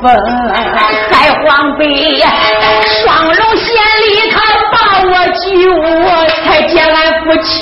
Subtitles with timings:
[0.00, 0.04] 风
[1.10, 1.14] 海
[1.44, 1.82] 皇北，
[3.02, 3.66] 双龙县
[4.00, 4.36] 里他
[4.72, 5.42] 把我救，
[6.44, 7.52] 才接俺夫妻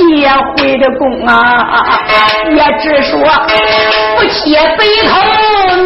[0.57, 1.33] 回的宫啊！
[2.51, 3.13] 也只说
[4.17, 5.11] 夫妻白头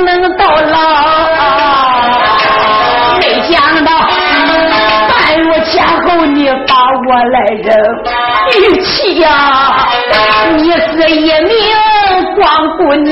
[0.05, 0.77] 能到老，
[3.19, 3.53] 没想
[3.85, 3.91] 到
[5.09, 5.13] 半
[5.43, 5.73] 路前
[6.03, 6.75] 后你把
[7.09, 7.69] 我来扔，
[8.61, 9.29] 玉器呀，
[10.57, 11.53] 你是一命
[12.37, 12.45] 光
[12.77, 13.11] 顾你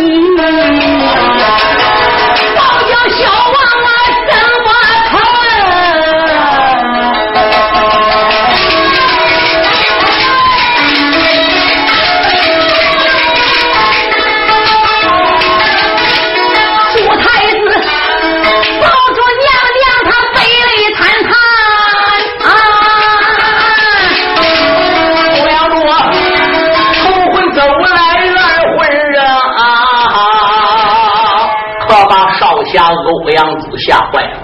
[33.32, 34.38] 阳柱吓坏了，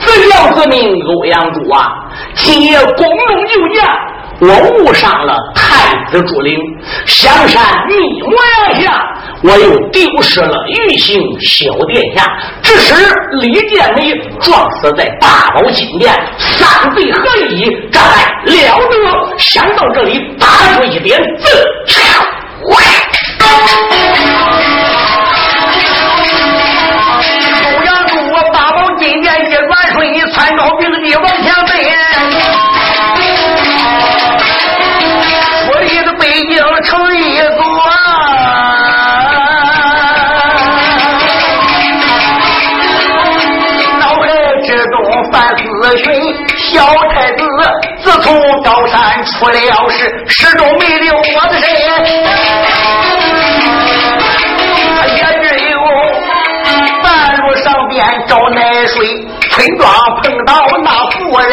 [0.00, 1.88] 怎要子命欧阳柱啊！
[2.34, 3.84] 今夜公龙有见，
[4.40, 6.58] 我误上了太子朱陵，
[7.06, 8.36] 香山密模
[8.80, 9.04] 下，
[9.42, 12.24] 我又丢失了玉姓小殿下，
[12.62, 12.94] 致使
[13.40, 17.70] 李建美撞死在大宝金殿，三罪合一？
[17.90, 19.38] 这还了得！
[19.38, 21.48] 想到这里，打出一点字，
[49.38, 51.68] 出了事，始终没留我的身，
[55.16, 55.76] 也只有
[57.02, 59.26] 半路上边找奶水。
[59.50, 59.92] 村庄
[60.22, 61.50] 碰到那妇人，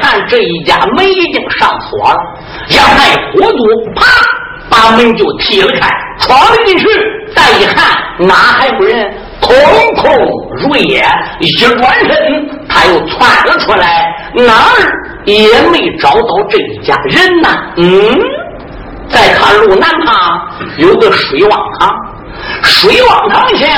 [0.00, 2.18] 看这一家门已经上锁了，
[2.68, 3.64] 杨太糊涂，
[3.94, 4.04] 啪，
[4.70, 5.88] 把门就踢了开，
[6.20, 6.86] 闯了进去。
[7.34, 9.12] 再一看，哪还有人？
[9.40, 9.54] 空
[9.96, 10.12] 空
[10.62, 11.04] 如也。
[11.40, 12.16] 一转身，
[12.68, 17.48] 他又窜了出来，哪儿也没找到这一家人呐。
[17.76, 18.14] 嗯，
[19.08, 20.40] 再看路南旁
[20.78, 21.90] 有个水汪塘，
[22.62, 23.68] 水汪塘前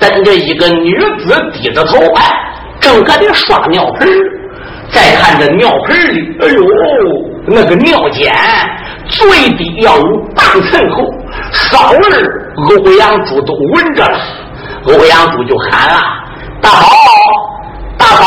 [0.00, 2.30] 蹲着一个女子，低着头，哎，
[2.80, 4.14] 正搁这刷尿盆儿
[4.94, 6.62] 再看这尿盆里，哎呦，
[7.46, 8.32] 那个尿碱
[9.08, 10.04] 最低要有
[10.34, 11.02] 半寸厚，
[11.52, 11.98] 骚味
[12.56, 14.18] 欧阳珠都闻着了。
[14.86, 16.00] 欧阳珠就喊了
[16.62, 16.86] ：“大宝，
[17.98, 18.24] 大宝！”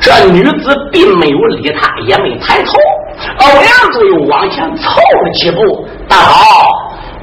[0.00, 2.72] 这女子并没有理他，也没抬头。
[3.38, 6.34] 欧阳珠又往前凑了几步：“大宝，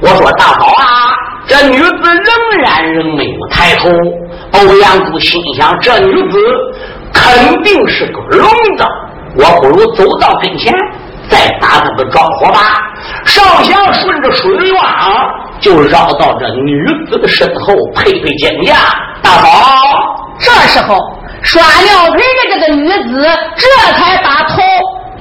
[0.00, 1.12] 我说大宝啊！”
[1.46, 3.88] 这女子仍然仍没有抬头。
[4.52, 6.38] 欧阳珠心想：这女子。
[7.12, 8.84] 肯定是个聋子，
[9.36, 10.72] 我不如走到跟前，
[11.28, 12.60] 再打他个招呼吧。
[13.24, 15.28] 少侠顺着水洼，
[15.60, 18.74] 就绕到这女子的身后，配配肩胛。
[19.22, 19.48] 大宝，
[20.38, 20.98] 这时候，
[21.42, 22.20] 耍尿盆的
[22.50, 24.62] 这个女子这才把头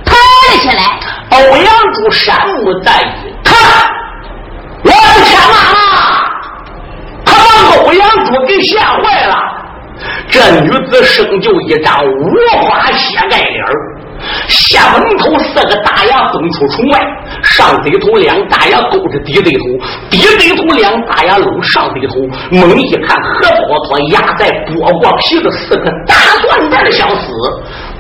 [0.05, 0.99] 抬了起来。
[1.29, 3.55] 欧阳柱山木在一看，
[4.83, 5.55] 我的天哪！
[7.25, 9.35] 他把欧阳柱给吓坏了。
[10.29, 13.63] 这女子生就一张五花血盖脸
[14.47, 16.99] 下门口四个大牙蹦出虫外，
[17.43, 19.63] 上嘴头两大牙勾着低嘴头，
[20.09, 22.15] 低嘴头两大牙搂上嘴头。
[22.49, 27.31] 猛一看，何宝托压在剥过皮的四个大断瓣相思，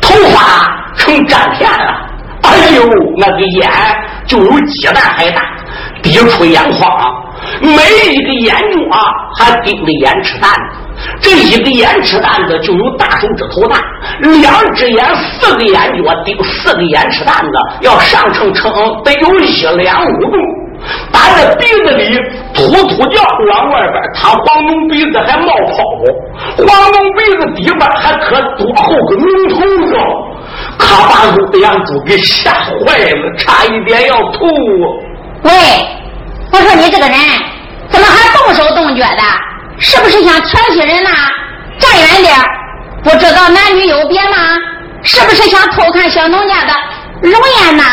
[0.01, 2.09] 头发成粘片了。
[2.43, 2.83] 哎呦，
[3.17, 3.69] 那个眼
[4.25, 5.41] 就有鸡蛋还大，
[6.01, 7.13] 滴出眼眶，
[7.61, 7.69] 每
[8.11, 8.97] 一个眼睛啊
[9.37, 10.51] 还盯着眼吃蛋。
[11.21, 13.77] 这一个眼吃蛋子就有大手指头大，
[14.41, 17.51] 两只眼四个眼角顶四个眼吃蛋子，
[17.81, 18.71] 要上称称
[19.03, 20.31] 得有一两五重。
[21.11, 22.17] 打这鼻子里
[22.53, 23.21] 突突叫，
[23.51, 25.83] 往外边他黄龙鼻子还冒泡，
[26.65, 29.55] 黄龙鼻子底边还可多厚个龙头
[29.87, 29.95] 子，
[30.77, 34.45] 可把欧阳珠给吓坏了，差一点要吐。
[35.43, 35.51] 喂，
[36.51, 37.17] 我说你这个人
[37.89, 39.21] 怎么还动手动脚的？
[39.79, 41.09] 是不是想调戏人呐？
[41.79, 42.35] 站远点
[43.03, 44.37] 不知道男女有别吗？
[45.03, 46.73] 是不是想偷看小农家的
[47.21, 47.31] 容
[47.61, 47.83] 颜呐？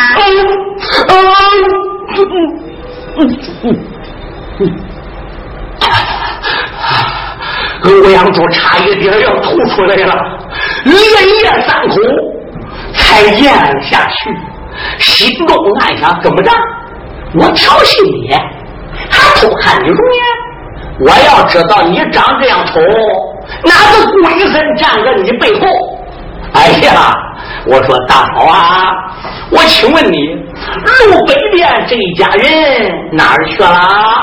[7.85, 10.15] 欧阳珠差一点要吐出来了，
[10.85, 11.95] 连咽三口
[12.95, 13.53] 才咽
[13.83, 14.31] 下去，
[14.99, 16.51] 心中暗想：怎么着？
[17.35, 18.35] 我调戏你，
[19.11, 20.25] 还偷看你容颜？
[21.01, 22.81] 我要知道你长这样丑，
[23.65, 25.67] 哪个鬼神站在你背后？
[26.53, 27.13] 哎呀，
[27.67, 28.93] 我说大嫂啊，
[29.51, 30.19] 我请问你，
[31.11, 33.69] 路北边这一家人哪儿去了？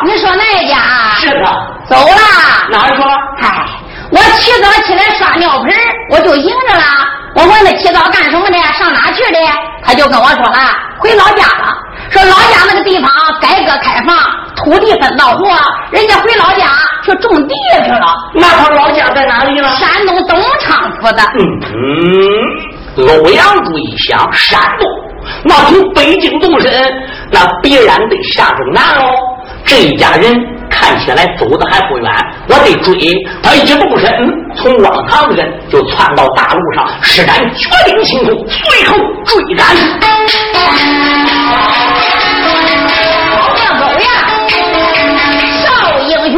[0.06, 0.78] 你说那家？
[1.18, 1.46] 是的，
[1.90, 2.16] 走了。
[2.72, 3.12] 哪儿去了？
[3.42, 3.66] 嗨，
[4.12, 5.74] 我起早起来刷尿盆，
[6.12, 6.84] 我就迎着了。
[7.36, 9.40] 我问他起早干什么的，上哪去的？
[9.84, 10.58] 他就跟我说了，
[11.00, 11.76] 回老家了。
[12.12, 13.10] 说老家那个地方
[13.42, 14.16] 改革开放，
[14.58, 15.46] 土地分到户，
[15.92, 16.68] 人家回老家
[17.04, 18.14] 去种地去了。
[18.34, 19.68] 那他老家在哪里呢？
[19.78, 21.24] 山东东昌府的。
[22.98, 24.88] 嗯，欧阳柱一想，山东
[25.46, 26.72] 那从北京动身，
[27.32, 29.10] 那必然得下中南喽。
[29.64, 30.34] 这一家人
[30.92, 32.12] 看起来走的还不远。
[32.50, 32.94] 我得追
[33.42, 39.66] 他一直不顾身嗯从往唐人就窜到大路上施展绝顶轻功随后追赶。
[43.30, 44.08] 好狗呀
[45.64, 46.38] 少英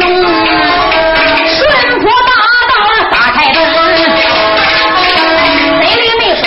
[1.48, 1.60] 顺
[2.00, 2.32] 坡大
[2.70, 2.72] 道
[3.10, 3.74] 打开东门。
[5.82, 6.44] 谁也没说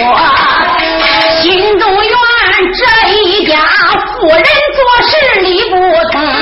[1.42, 2.14] 心中怨
[2.74, 2.80] 这
[3.12, 3.52] 一家
[4.14, 4.80] 富人做
[5.10, 5.76] 事理不
[6.12, 6.37] 通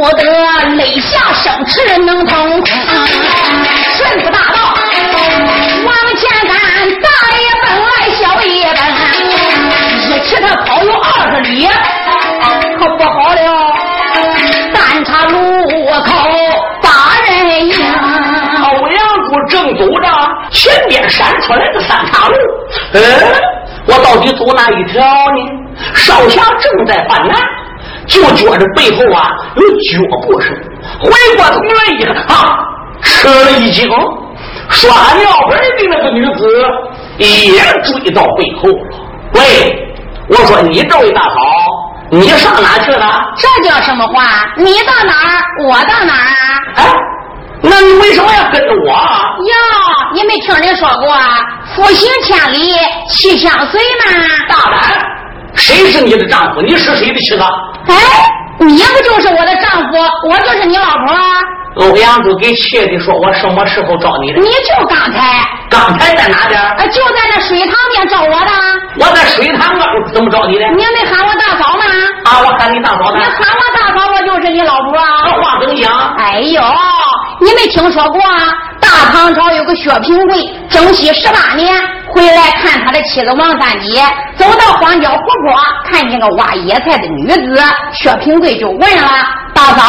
[0.00, 0.24] 不得
[0.76, 2.64] 肋下生齿能腾空。
[3.98, 4.56] 顺府大道
[5.84, 6.56] 往前赶，
[7.02, 8.80] 大爷奔来，小爷奔，
[10.08, 11.04] 一骑他跑有二
[11.34, 11.68] 十里，
[12.78, 13.44] 可不好了。
[14.72, 15.36] 三岔路
[15.68, 16.08] 口
[16.80, 16.88] 把
[17.28, 20.08] 人迎，欧阳柱正走着，
[20.50, 22.34] 前边闪出来的三岔路，
[22.94, 22.98] 嗯，
[23.84, 25.40] 我到底走哪一条呢？
[25.92, 27.36] 少侠正在犯难。
[28.10, 30.52] 就觉着背后啊有脚步声，
[31.00, 32.58] 回过头来一看，啊，
[33.02, 33.88] 吃了一惊，
[34.68, 36.44] 刷尿盆的那个女子
[37.18, 38.98] 也追到背后了。
[39.34, 39.96] 喂，
[40.28, 41.36] 我说你这位大嫂，
[42.10, 43.22] 你上哪去了？
[43.36, 44.52] 这叫什么话？
[44.56, 46.82] 你到哪儿，我到哪儿？
[46.82, 46.92] 哎，
[47.62, 48.92] 那你为什么要跟着我？
[48.92, 49.54] 哟，
[50.14, 51.16] 你没听人说过
[51.76, 52.74] “夫行千里，
[53.08, 54.26] 妻相随”吗？
[54.48, 55.06] 大胆！
[55.54, 56.60] 谁是你的丈夫？
[56.62, 57.42] 你是谁的妻子？
[57.88, 57.94] 哎，
[58.58, 60.28] 你不就是我的丈夫？
[60.28, 61.16] 我就是你老婆。
[61.76, 64.40] 欧阳柱给气的说：“我什么时候找你的？
[64.40, 66.60] 你就刚才，刚才在哪边？
[66.90, 68.50] 就在那水塘边找我的。
[68.98, 70.66] 我在水塘边怎么找你的？
[70.70, 71.84] 你没喊我大嫂吗？
[72.24, 73.14] 啊，我喊你大嫂。
[73.14, 75.22] 你喊我大嫂，我就是你老婆啊。
[75.24, 76.16] 这话怎么讲？
[76.18, 76.60] 哎呦，
[77.40, 78.52] 你没听说过啊？
[78.80, 81.72] 大唐朝有个薛平贵，征西十八年
[82.12, 84.02] 回来看他的妻子王三姐，
[84.36, 87.62] 走到荒郊湖泊，看见个挖野菜的女子，
[87.92, 89.08] 薛平贵就问了
[89.54, 89.84] 大嫂。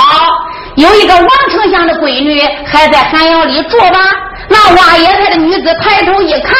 [0.75, 4.00] 有一个王丞相的闺女还在寒窑里住吧？
[4.48, 6.54] 那挖野菜的女子抬头一看，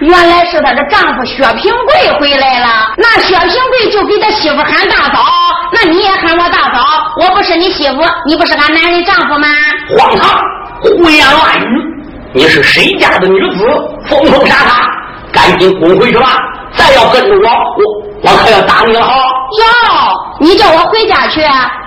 [0.00, 2.92] 原来是她的丈夫薛平贵回来了。
[2.96, 5.24] 那薛平贵就给他媳妇喊大嫂，
[5.72, 6.84] 那你也喊我大嫂，
[7.20, 9.48] 我不是你媳妇，你不是俺男人丈夫吗？
[9.96, 10.40] 荒唐，
[10.80, 11.92] 胡言乱语！
[12.34, 13.64] 你是谁家的女子？
[14.06, 14.90] 疯疯傻傻，
[15.42, 16.38] 赶紧滚回去吧！
[16.76, 19.12] 再要跟着我，我我可要打你了哈！
[19.12, 19.66] 哟，
[20.38, 21.42] 你叫我回家去，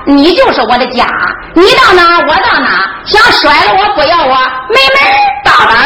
[0.05, 1.07] 你就是我的家，
[1.53, 4.35] 你到哪我到哪，想甩了我不要我，
[4.69, 4.99] 没门！
[5.45, 5.77] 大胆！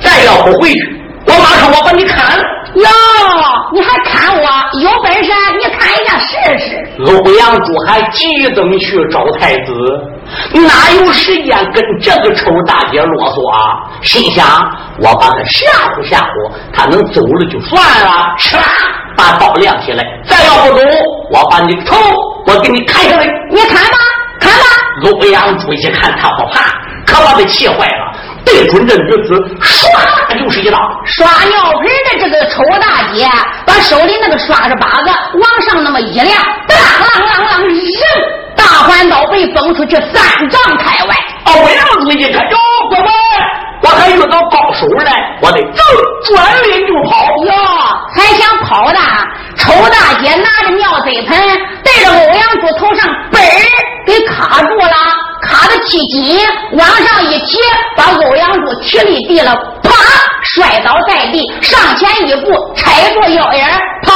[0.00, 0.78] 再要不回去，
[1.26, 2.38] 我马上我把你砍！
[2.74, 2.86] 哟，
[3.72, 4.78] 你还砍我？
[4.78, 7.02] 有本事你砍一下试试！
[7.06, 9.72] 欧阳珠还急等去找太子，
[10.52, 13.58] 哪有时间跟这个臭大姐啰嗦啊？
[14.02, 14.46] 心想
[15.00, 18.34] 我把他吓唬吓唬，他能走了就算了。
[18.38, 18.58] 哧，
[19.16, 20.84] 把刀亮起来，再要不走，
[21.30, 21.96] 我把你头
[22.46, 23.26] 我给你砍下来！
[23.50, 23.98] 你砍吧，
[24.40, 24.64] 砍吧！
[25.04, 26.64] 欧阳珠一看他不怕，
[27.06, 28.18] 可把他气坏了。
[28.44, 30.78] 对准这女子，唰就是一刀。
[31.04, 33.28] 刷尿盆的这个丑大姐，
[33.66, 37.76] 把手里那个刷子把子往上那么一亮，当啷啷啷，扔！
[38.56, 41.14] 大环刀被崩出去三丈开外。
[41.44, 42.56] 欧阳子一看，哟，
[42.90, 43.10] 乖乖，
[43.82, 45.82] 我还遇到高手来，我得走，
[46.24, 47.26] 转脸就跑。
[47.46, 47.52] 哟，
[48.14, 48.98] 还想跑呢？
[49.56, 51.38] 丑大姐拿着尿嘴盆，
[51.84, 53.60] 对着欧阳柱头上嘣儿
[54.06, 54.92] 给卡住了。
[55.40, 56.38] 卡的起紧，
[56.72, 57.58] 往上一提，
[57.96, 59.90] 把欧阳柱踢离地了，啪，
[60.42, 63.66] 摔倒在地，上前一步，踩住腰眼
[64.02, 64.12] 跑，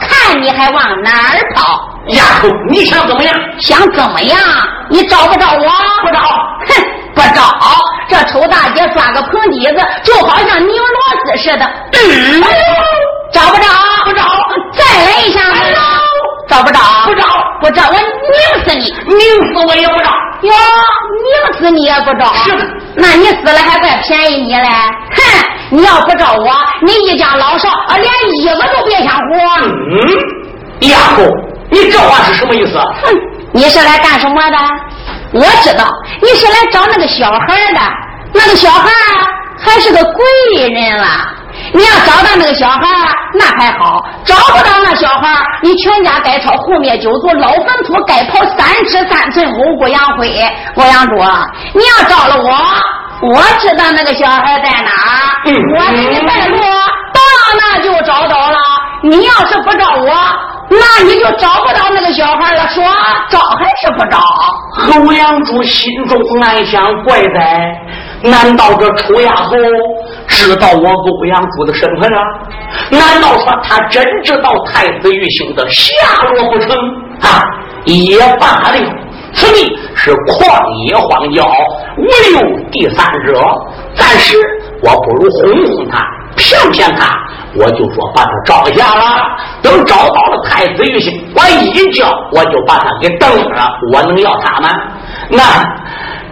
[0.00, 1.88] 看你还往哪儿跑？
[2.08, 3.34] 丫头，你想怎么样？
[3.60, 4.38] 想怎么样？
[4.90, 5.72] 你找不着我？
[6.02, 6.84] 不找，哼，
[7.16, 7.42] 不找。
[8.08, 11.66] 这丑大姐抓个棚底子，就好像拧螺丝似的。
[11.90, 12.42] 嗯，
[13.32, 13.64] 找不着，
[14.04, 14.22] 不找，
[14.72, 15.40] 再来一下。
[16.48, 17.24] 找不着，不找，
[17.60, 18.84] 不找，我拧死你！
[19.16, 19.20] 拧
[19.52, 20.10] 死我也不找。
[20.42, 20.52] 哟，
[21.24, 22.32] 拧死你也不找？
[22.34, 22.64] 是的。
[22.94, 24.68] 那你死了还怪便宜你嘞？
[25.16, 25.22] 哼！
[25.70, 28.06] 你要不找我，你一家老少啊，连
[28.36, 29.34] 衣服都别想活。
[29.64, 31.24] 嗯，丫头，
[31.70, 32.78] 你这话是什么意思？
[32.78, 33.12] 哼，
[33.52, 34.56] 你是来干什么的？
[35.32, 35.84] 我知道，
[36.22, 37.80] 你是来找那个小孩的。
[38.32, 38.90] 那个小孩
[39.58, 41.06] 还是个贵人了。
[41.72, 42.80] 你要找到那个小孩
[43.34, 50.28] 那还好；找不到那小孩你全家该抄后灭九族，老坟土该刨三尺三寸，五谷扬灰。
[50.76, 51.16] 欧阳珠，
[51.74, 54.90] 你要找了我，我知道那个小孩在哪
[55.44, 57.20] 我给你带路，到
[57.58, 58.58] 那就找到了。
[59.02, 60.14] 你要是不找我，
[60.68, 62.66] 那你就找不到那个小孩了。
[62.68, 62.82] 说
[63.30, 64.18] 找还是不找？
[64.98, 67.80] 欧阳珠心中暗想：怪哉！
[68.22, 69.52] 难道这丑丫头
[70.26, 72.20] 知道我欧阳珠的身份啊？
[72.90, 75.92] 难道说她真知道太子玉兄的下
[76.24, 76.76] 落不成？
[77.20, 77.42] 啊，
[77.84, 78.76] 也罢了，
[79.32, 81.46] 此地是旷野荒郊，
[81.96, 82.04] 无
[82.34, 83.40] 有第三者。
[83.94, 84.36] 暂时
[84.82, 86.04] 我不如哄哄他，
[86.36, 87.08] 骗骗他，
[87.54, 89.22] 我就说把他找下了。
[89.62, 93.68] 等找到了太子玉玺，我一叫我就把他给蹬了。
[93.92, 94.68] 我能要他吗？
[95.30, 95.42] 那。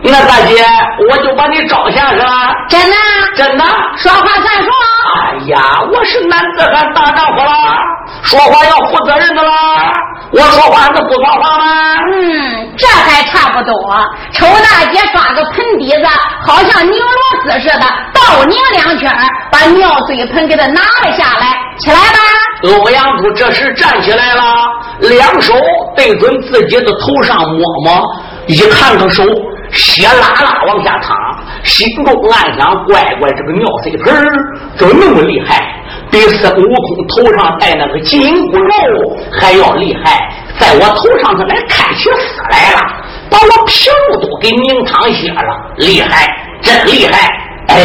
[0.06, 0.62] 那大姐，
[1.08, 2.54] 我就把你找下是吧。
[2.68, 2.96] 真的？
[3.34, 3.64] 真的？
[3.96, 4.68] 说话算数。
[5.14, 5.60] 哎呀，
[5.92, 7.78] 我是男子汉大丈夫啦，
[8.24, 9.52] 说话要负责任的啦。
[10.32, 12.00] 我说话能不说话吗？
[12.12, 13.72] 嗯，这还差不多。
[14.32, 16.06] 丑大姐抓个盆底子，
[16.44, 17.08] 好像拧螺
[17.44, 19.12] 丝似的，倒拧两圈，
[19.52, 21.46] 把尿嘴盆给他拿了下来。
[21.78, 22.18] 起来吧。
[22.64, 24.42] 欧阳珠这时站起来了，
[25.00, 25.54] 两手
[25.94, 28.04] 对准自己的头上摸摸，
[28.46, 29.22] 一看看手。
[29.72, 31.16] 血啦啦往下淌，
[31.62, 34.14] 心中暗想：乖乖，这个尿水盆
[34.76, 35.72] 怎么那么厉害？
[36.10, 40.28] 比孙悟空头上戴那个紧箍咒还要厉害，
[40.58, 42.80] 在我头上他来看起丝来了，
[43.30, 46.26] 把我皮肉都给拧淌血了，厉害，
[46.62, 47.28] 真厉害！
[47.68, 47.76] 哎，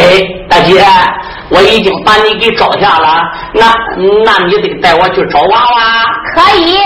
[0.48, 0.84] 大姐，
[1.48, 3.22] 我已经把你给招下了，
[3.54, 3.74] 那
[4.24, 6.04] 那你得带我去找娃娃。
[6.36, 6.76] 可以，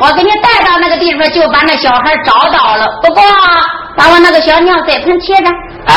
[0.00, 2.88] 我给你带到那个地方，就把那小孩找到了。
[3.02, 3.22] 不过。
[4.02, 5.48] 把我那个小尿塞盆提着
[5.86, 5.94] 啊！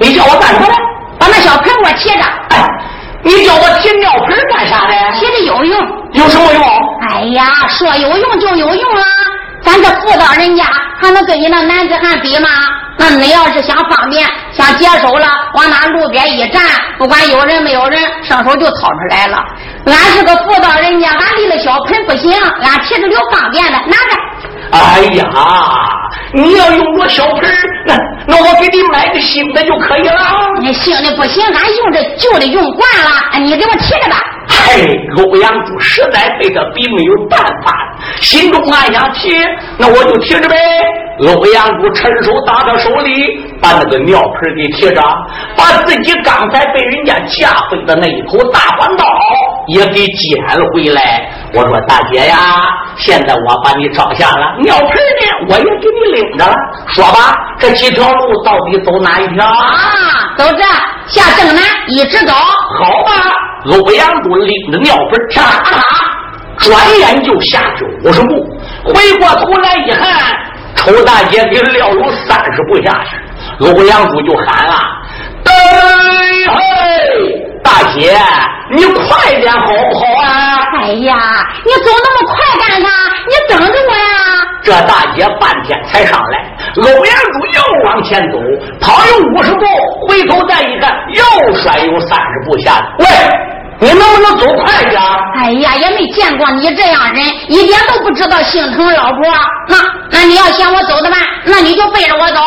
[0.00, 0.66] 你叫我干什么？
[1.18, 2.22] 把那小盆给我提着。
[2.48, 2.66] 哎，
[3.22, 5.12] 你叫我提尿盆干啥的？
[5.12, 5.78] 提着有用。
[6.12, 6.62] 有什么用？
[7.10, 9.04] 哎呀，说有用就有用啊！
[9.62, 10.64] 咱这妇道人家
[10.98, 12.48] 还能跟你那男子汉比吗？
[12.98, 16.62] 那你要是想方便、想解手了，往那路边一站，
[16.96, 19.36] 不管有人没有人，上手就掏出来了。
[19.86, 24.16] 俺是个妇道人家，俺立了小盆不行，俺提着溜方便的，拿着。
[24.72, 25.24] 哎呀，
[26.34, 27.48] 你要用我小盆
[27.86, 30.20] 那那我给你买个新的就可以了。
[30.60, 33.38] 那新的不行，俺用这旧的用惯了。
[33.38, 34.16] 你给我提着吧。
[34.48, 37.72] 嘿，欧阳柱实在被他逼没有办法，
[38.20, 39.38] 心中暗想：提，
[39.78, 40.56] 那我就提着呗。
[41.20, 43.12] 欧阳柱趁手打到手里，
[43.60, 45.00] 把那个尿盆给提着，
[45.56, 49.04] 把自己刚才被人家架飞的那一口大环刀
[49.68, 50.44] 也给捡
[50.74, 51.30] 回来。
[51.54, 52.36] 我说大姐呀，
[52.96, 56.54] 现在我把你找下了，尿盆呢我也给你拎着了。
[56.88, 60.34] 说吧，这几条路到底走哪一条啊？
[60.36, 60.62] 走这，
[61.06, 62.32] 下正南，一直走。
[62.32, 63.12] 好吧，
[63.70, 65.82] 欧阳珠拎着尿盆，啪啪，
[66.58, 68.34] 转眼就下去五十步，
[68.84, 70.06] 回过头来一看。
[70.74, 75.25] 丑大姐给撂有三十步下去，欧阳珠就喊了：“等嘿，
[77.62, 78.16] 大姐，
[78.70, 80.26] 你快点好不好啊
[80.80, 81.16] ？”“哎呀，
[81.64, 82.88] 你走那么快干啥？
[83.26, 84.04] 你等着我呀！”
[84.62, 88.38] 这大姐半天才上来，欧阳珠又往前走，
[88.80, 89.64] 跑有五十步，
[90.08, 92.86] 回头再一看，又摔有三十步下来。
[92.98, 93.06] 喂！
[93.78, 95.00] 你能不能走快点？
[95.36, 99.22] 哎呀，也没见过你这样人，一点都不知道心疼老婆。
[99.68, 99.76] 那
[100.10, 102.40] 那你要嫌我走的慢，那你就背着我走。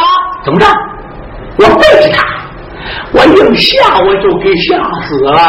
[0.44, 0.66] 怎么着？
[1.58, 2.26] 我背着他，
[3.12, 5.42] 我硬吓我就给吓死了。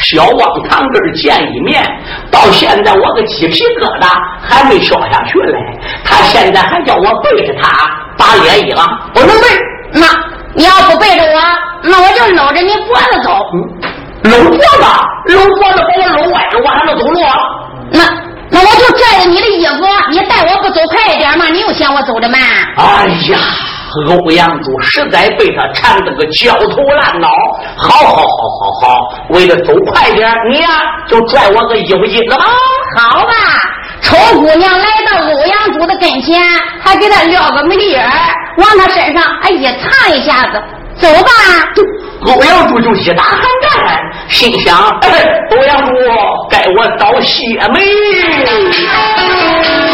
[0.00, 1.84] 小王堂根见一面，
[2.30, 4.08] 到现在我个鸡皮疙瘩
[4.42, 5.58] 还没消下去嘞。
[6.04, 7.70] 他现在还叫我背着他
[8.16, 9.46] 打脸一了，不能背。
[9.92, 10.06] 那
[10.54, 11.40] 你要不背着我，
[11.82, 13.30] 那我就搂着你脖子走。
[14.24, 17.20] 搂脖子，搂脖子把我搂歪了，我还能走路？
[17.92, 18.02] 那
[18.50, 21.46] 那我就拽着你的衣服，你带我不走快一点吗？
[21.52, 22.40] 你又嫌我走的慢？
[22.76, 23.38] 哎呀，
[24.08, 27.28] 欧阳珠实在被他缠得个焦头烂脑。
[27.76, 28.26] 好好好好
[28.82, 30.68] 好，为了走快点，你呀
[31.08, 32.44] 就拽我个衣服襟子吧。
[32.96, 33.32] 好吧，
[34.02, 36.40] 丑姑娘来到欧阳珠的跟前，
[36.82, 38.08] 还给他撂个眉眼
[38.58, 40.62] 往他身上哎一擦一下子。
[40.96, 41.30] 走吧，
[42.26, 43.70] 欧阳珠就一打寒战，
[44.28, 45.92] 心想：欧阳珠
[46.48, 47.80] 该我早谢没？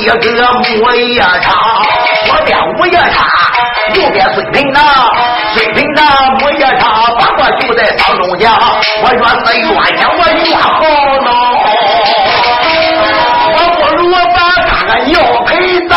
[0.00, 0.14] 一个
[0.52, 1.52] 木叶叉，
[2.26, 3.26] 左边木叶叉，
[3.94, 4.80] 右边水平呐，
[5.54, 6.02] 水平呐，
[6.38, 8.50] 木叶叉，把我就在当中间，
[9.02, 9.66] 我越是越
[9.98, 10.68] 想我越好
[11.22, 11.28] 恼，
[13.52, 15.94] 我不如把他个尿盆砸。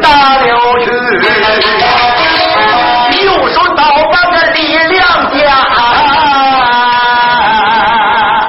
[0.00, 0.46] 打了
[0.80, 0.86] 去，
[3.24, 5.36] 右手刀把个力量加。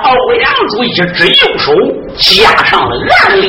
[0.04, 1.74] 欧阳珠一只右手
[2.18, 2.92] 加上了
[3.30, 3.48] 暗力，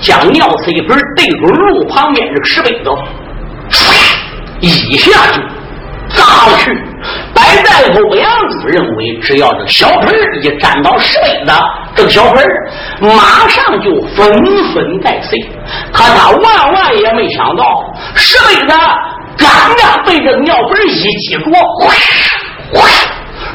[0.00, 2.90] 将尿水盆对准路旁边这个石碑子，
[4.60, 5.40] 一下就
[6.08, 6.89] 砸了去。
[7.50, 11.52] 摆在欧阳子认为，只要这小盆一沾到石碑子，
[11.96, 12.44] 这个小盆
[13.00, 14.32] 马上就纷
[14.72, 15.40] 纷带碎。
[15.92, 17.64] 可他万万也没想到，
[18.14, 18.74] 石碑子
[19.36, 21.40] 刚刚被这个尿盆一击着，
[21.80, 21.90] 哗
[22.72, 22.86] 哗，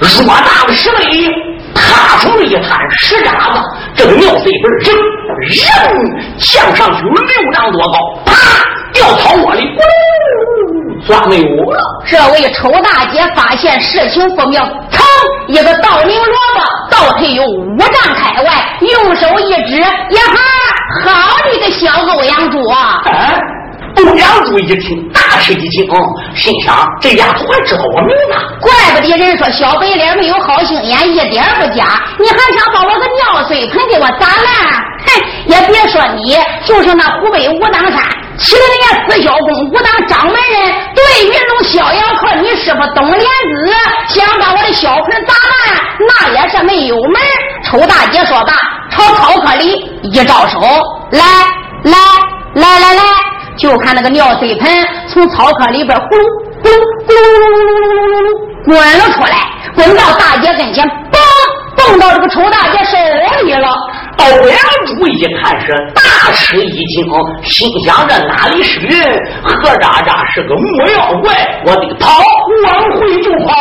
[0.01, 1.31] 偌大的石碑
[1.73, 3.62] 塌出了一滩石渣子。
[3.95, 4.93] 这个尿水盆扔
[5.39, 8.34] 扔向上去六丈多高，啪
[8.93, 10.75] 掉草窝里，咕噜
[11.06, 11.82] 钻没有了。
[12.06, 15.04] 这位丑大姐发现事情不妙，噌，
[15.48, 19.89] 一个倒拧萝卜倒退有五丈开外，用手一指，呀
[21.04, 23.02] 哈，好你个小欧阳珠啊！
[23.98, 25.88] 欧阳珠一听，大吃一惊，
[26.36, 31.86] 心想：这丫头还知道我名字，怪不得人说小白脸没有好心眼，一点不假。
[32.20, 34.84] 你还想把我个尿水盆给我砸烂？
[35.06, 35.08] 哼，
[35.46, 38.04] 也别说你，就是那湖北武当山，
[38.38, 43.74] 起了人家四小公武当掌门人，对云龙逍遥客，你师傅董莲子
[44.10, 47.21] 想把我的小盆砸烂，那也是没有门。
[47.63, 48.54] 丑大姐说罢，
[48.91, 50.60] 朝草窠里一招手，
[51.12, 51.21] 来
[51.84, 51.98] 来
[52.56, 53.02] 来来来，
[53.58, 54.69] 就看那个尿水盆
[55.08, 56.24] 从草窠里边咕噜
[56.62, 58.30] 咕噜呼噜噜噜噜噜噜噜
[58.65, 59.36] 滚了出来，
[59.76, 61.17] 滚到大姐跟前，嘣，
[61.78, 62.98] 蹦到这个丑大姐手
[63.45, 63.74] 里了。
[64.17, 67.06] 欧阳珠一看是大吃一惊，
[67.43, 69.21] 心想这哪里是人？
[69.43, 71.62] 何渣渣是个木妖怪！
[71.65, 72.23] 我得跑，
[72.65, 73.54] 往回就跑。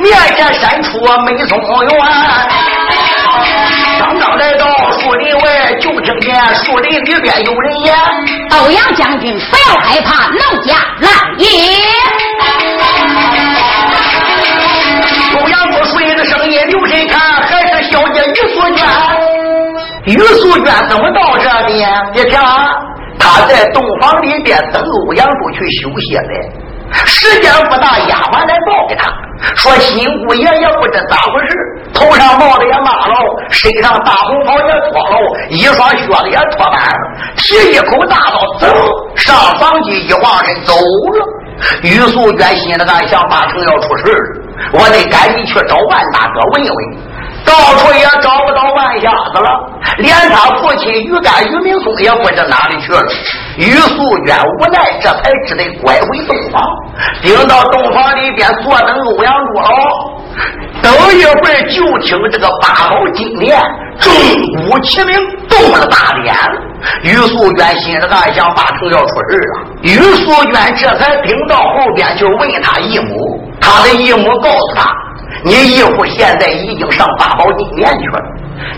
[0.00, 1.98] 面前闪出美松园。
[3.98, 7.94] 刚刚来到树林外，就听见树林里边有人言
[8.52, 11.46] ：“欧阳将军不要害怕，奴家来也。
[15.38, 18.86] 欧阳珠顺的声音留神看，还是小姐于素娟。
[20.04, 21.90] 于素娟怎么到这边？
[22.12, 22.74] 别听啊，
[23.18, 26.65] 她在洞房里边等欧阳珠去休息嘞。
[26.92, 29.12] 时间不大，丫鬟来报给他
[29.56, 33.14] 说：“新姑爷也不知咋回事，头上帽子也麻了，
[33.50, 35.18] 身上大红袍也脱了，
[35.50, 38.66] 一双靴子也脱半了，提一口大刀，走
[39.14, 41.26] 上房去，一晃身走了。”
[41.82, 46.96] 于素娟心里暗想：八成要出事了，我得赶紧去找万大哥问问。
[47.46, 49.48] 到处也找不到万瞎子了，
[49.98, 53.02] 连他父亲于干、于明松也不知哪里去了。
[53.56, 56.62] 于素娟无奈，这才只得拐回洞房，
[57.22, 59.68] 顶到洞房里边坐等欧阳珠了。
[60.82, 63.58] 等一会儿，就听这个八宝金莲
[63.98, 64.12] 钟
[64.68, 65.16] 鼓齐鸣，
[65.48, 66.34] 动了大脸。
[67.02, 69.66] 于素娟心里暗想：八成要出事了。
[69.82, 74.84] 于素娟这才顶到后边去问他义母，他的义母告诉他。
[75.44, 78.20] 你义父现在已经上八宝金莲去了，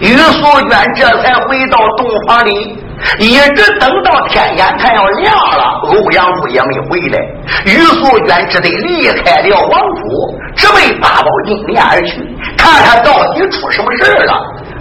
[0.01, 2.79] 于素娟这才回到洞房里，
[3.19, 7.19] 一直等到天眼看要亮了，欧阳珠也没回来。
[7.65, 12.21] 于素娟只得离开了王府，直奔八宝金莲而去，
[12.57, 14.35] 看看到底出什么事了。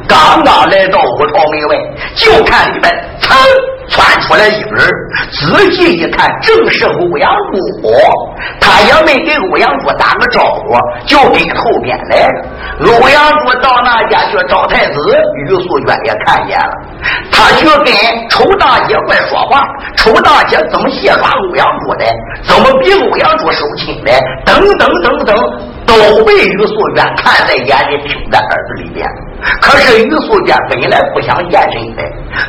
[0.08, 1.78] 刚刚来到五朝门外，
[2.16, 3.36] 就看里边噌
[3.90, 4.94] 窜出来一人，
[5.32, 7.58] 仔细一看，正是欧阳珠。
[8.60, 12.46] 他也没给欧阳珠打个招呼，就跟后边来了。
[12.80, 15.00] 欧阳珠到那家去找太子，
[15.36, 16.72] 于素娟也看见了，
[17.32, 19.64] 他去跟丑大姐快说话。
[19.96, 22.06] 丑大姐怎么戏耍欧阳珠的？
[22.44, 24.12] 怎么比欧阳珠收亲的？
[24.46, 25.38] 等等等等，
[25.88, 29.08] 都被于素娟看在眼里，听在耳朵里边。
[29.62, 32.04] 可是于素娟本来不想见人的，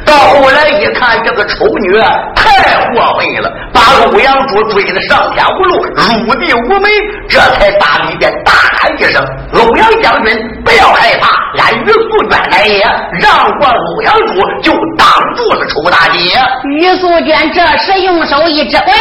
[0.05, 1.97] 到后来一看，这个丑女
[2.35, 6.91] 太过分了，把欧阳珠追得上天无路，入地无门，
[7.29, 9.25] 这才打里边大喊一声
[9.55, 11.29] ：“欧阳将军，不要害怕，
[11.63, 12.83] 俺于素娟来也！”
[13.21, 16.19] 让过欧阳珠，就挡住了丑大姐。
[16.65, 18.93] 于素娟这时用手一指：“喂，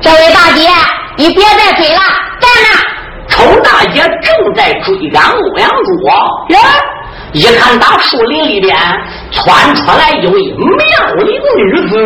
[0.00, 0.70] 这位大姐，
[1.16, 2.00] 你别再追了，
[2.40, 2.95] 站那！”
[3.28, 6.60] 丑大姐正在追赶欧阳珠，呀，
[7.32, 8.76] 一看打树林里边
[9.30, 11.96] 窜出来一位妙龄女子，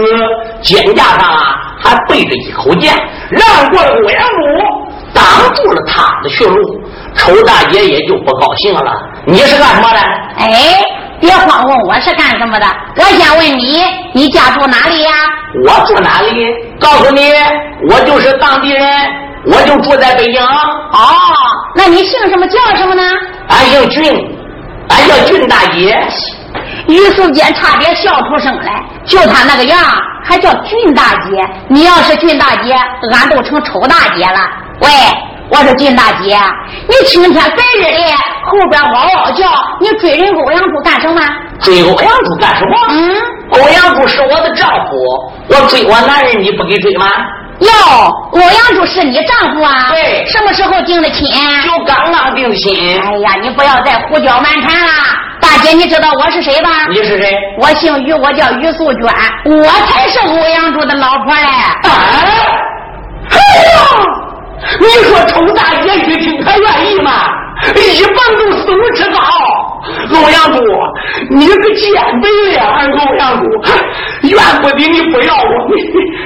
[0.62, 2.94] 肩胛上啊还背着一口剑，
[3.30, 6.80] 让过了欧阳珠，挡住了他的去路。
[7.14, 8.92] 丑大姐也就不高兴了。
[9.26, 9.98] 你是干什么的？
[10.38, 10.48] 哎，
[11.20, 13.82] 别慌问我是干什么的，我先问你，
[14.14, 15.10] 你家住哪里呀？
[15.66, 16.46] 我住哪里？
[16.80, 17.32] 告诉你，
[17.90, 18.84] 我就是当地人。
[19.46, 20.42] 我就住在北京。
[20.42, 20.98] 哦，
[21.74, 23.02] 那你姓什么叫什么呢？
[23.48, 24.04] 俺姓俊，
[24.88, 26.06] 俺叫俊大姐。
[26.88, 29.78] 于素娟差点笑出声来，就他那个样，
[30.24, 31.48] 还叫俊大姐。
[31.68, 32.72] 你要是俊大姐，
[33.12, 34.40] 俺都成丑大姐了。
[34.80, 34.88] 喂，
[35.50, 36.36] 我说俊大姐，
[36.88, 38.14] 你青天白日的
[38.46, 39.48] 后边嗷嗷叫，
[39.80, 41.20] 你追人欧阳柱干什么？
[41.60, 42.76] 追欧阳柱干什么？
[42.88, 43.16] 嗯，
[43.52, 47.06] 欧阳柱是我的丈夫，我追我男人你不给追吗？
[47.60, 47.68] 哟，
[48.32, 49.90] 欧阳柱是你丈夫啊？
[49.90, 50.24] 对。
[50.26, 51.26] 什么时候定的亲？
[51.62, 53.00] 就刚刚定亲。
[53.00, 54.92] 哎呀，你不要再胡搅蛮缠了。
[55.40, 56.86] 大姐，你知道我是谁吧？
[56.88, 57.36] 你是谁？
[57.58, 59.02] 我姓于，我叫于素娟，
[59.44, 61.42] 我才是欧阳柱的老婆嘞。
[63.30, 63.80] 哎呀，
[64.78, 67.12] 你说丑大姐一听她愿意吗？
[67.76, 69.18] 一蹦都四五尺高。
[70.12, 70.58] 欧阳柱，
[71.30, 72.60] 你个贱贼呀！
[72.76, 73.44] 欧阳柱，
[74.22, 75.42] 怨不得你不要我，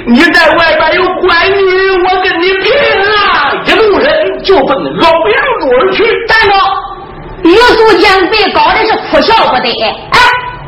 [0.06, 3.52] 你你在外边有官女，我跟你拼啊！
[3.66, 6.04] 一路人就奔欧阳柱而去。
[6.26, 7.48] 站住！
[7.48, 9.68] 于素娟被搞的是哭笑不得。
[10.12, 10.18] 哎，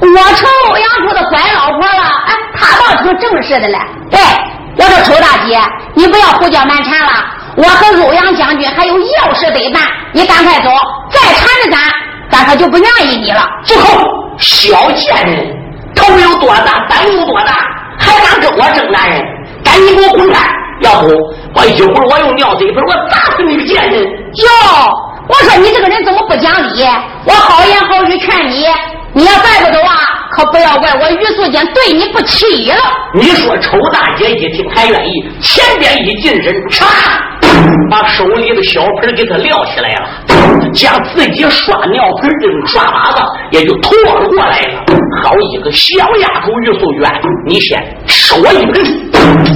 [0.01, 2.03] 我成欧阳柱的乖老婆了。
[2.27, 3.79] 哎，他倒挺正式的了。
[4.11, 4.21] 对，
[4.79, 5.59] 我说丑大姐，
[5.95, 7.13] 你不要胡搅蛮缠了。
[7.57, 10.71] 我和欧阳将军还有要事得办，你赶快走。
[11.11, 11.81] 再缠着咱，
[12.31, 13.43] 咱可就不愿意你了。
[13.65, 13.99] 住口！
[14.39, 15.57] 小贱人，
[15.95, 17.57] 头有多大，胆有多大，
[17.99, 19.25] 还敢跟我争男人？
[19.65, 20.47] 赶紧给我滚开！
[20.81, 21.09] 要不
[21.55, 24.03] 我一会儿我用尿水盆我砸死你个贱人！
[24.03, 24.93] 哟。
[25.29, 26.87] 我说你这个人怎么不讲理？
[27.25, 28.67] 我好言好语劝你，
[29.15, 29.97] 你要再不走啊，
[30.33, 32.77] 可不要怪我于素娟对你不起了。
[33.15, 36.85] 你说丑大姐一听还愿意，前边一进身，嚓，
[37.91, 44.85] 把手里的小盆给他撂起来了，将自己刷尿盆的刷把子也就拖了过来了。
[45.23, 49.56] 好一个小丫头于素娟，你先吃我一盆。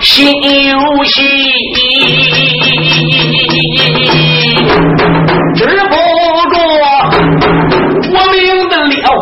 [0.00, 0.26] 心
[0.68, 1.22] 有喜，
[5.54, 5.94] 止不
[6.50, 6.54] 住
[8.12, 9.12] 我命的烈火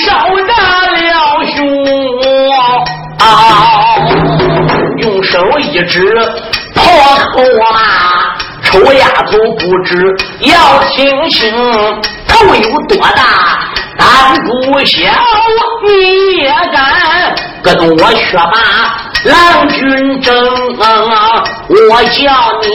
[0.00, 0.04] 烧
[0.46, 0.52] 炸
[0.90, 0.96] 了
[1.54, 1.56] 胸
[3.18, 3.24] 啊！
[4.98, 5.94] 用手一指
[6.74, 6.82] 破
[7.32, 7.72] 口啊！
[8.64, 9.90] 臭丫头不知
[10.40, 11.54] 要听清醒。
[12.26, 13.22] 头有多大
[13.96, 14.04] 胆
[14.44, 14.50] 不
[14.84, 14.98] 小，
[15.86, 16.76] 你也敢
[17.62, 20.32] 跟我学吧郎君争？
[21.68, 22.22] 我叫
[22.62, 22.66] 你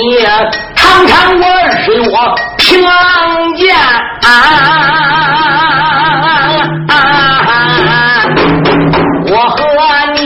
[0.76, 1.44] 尝尝我
[1.88, 2.06] 日月
[2.58, 2.92] 平郎
[3.56, 3.66] 剑，
[9.28, 9.58] 我和
[10.16, 10.20] 你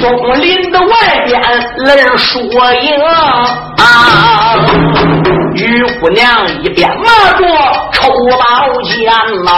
[0.40, 0.86] 林的外
[1.24, 1.30] 边
[1.78, 2.50] 论输赢
[3.78, 3.82] 啊！
[5.54, 6.24] 于姑娘
[6.62, 7.42] 一边拿着
[7.92, 8.42] 抽宝
[8.82, 9.10] 剑
[9.44, 9.48] 呐，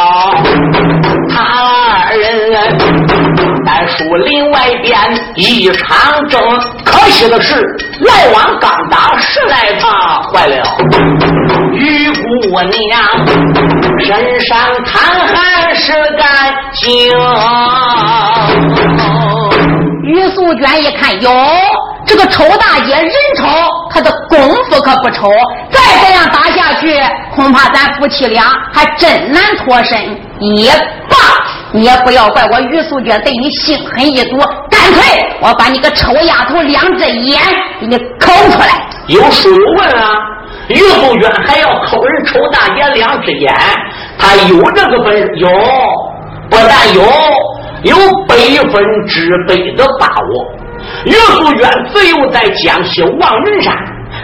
[1.30, 3.03] 他二人
[3.88, 4.98] 树林外边
[5.36, 6.40] 一场争。
[6.84, 7.54] 可惜的是，
[8.00, 10.64] 来往刚打十来趟，坏了。
[11.72, 13.00] 于姑娘
[14.04, 17.10] 身上淌汗是干净。
[20.04, 21.30] 于素娟一看，哟。
[22.06, 23.46] 这个丑大姐人丑，
[23.90, 25.32] 她的功夫可不丑。
[25.70, 27.00] 再这样打下去，
[27.34, 28.44] 恐怕咱夫妻俩
[28.74, 29.98] 还真难脱身。
[30.38, 30.70] 也
[31.08, 31.16] 罢，
[31.74, 34.38] 你也不要怪我于素娟对你心狠意毒，
[34.70, 37.42] 干脆我把你个臭丫头两只眼
[37.80, 38.86] 给你抠出来。
[39.08, 40.14] 有书有问啊，
[40.68, 43.52] 于素娟还要抠人丑大姐两只眼，
[44.16, 45.48] 她有这个本事，有，
[46.48, 47.02] 不但有，
[47.82, 47.96] 有
[48.28, 48.36] 百
[48.70, 50.46] 分之百的把握。
[51.06, 53.74] 于素娟自幼在江西望云山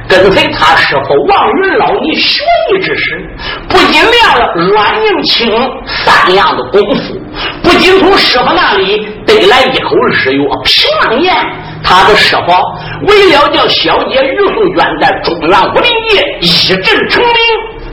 [0.08, 3.28] 跟随他师傅王云老尼学艺之时，
[3.68, 5.52] 不仅练了软硬轻
[5.86, 7.20] 三样的功夫，
[7.62, 11.34] 不仅从师傅那里得来一口日月平浪剑，
[11.82, 12.52] 他的师傅
[13.06, 17.34] 为了叫小姐岳素娟在中原武林界一阵成名，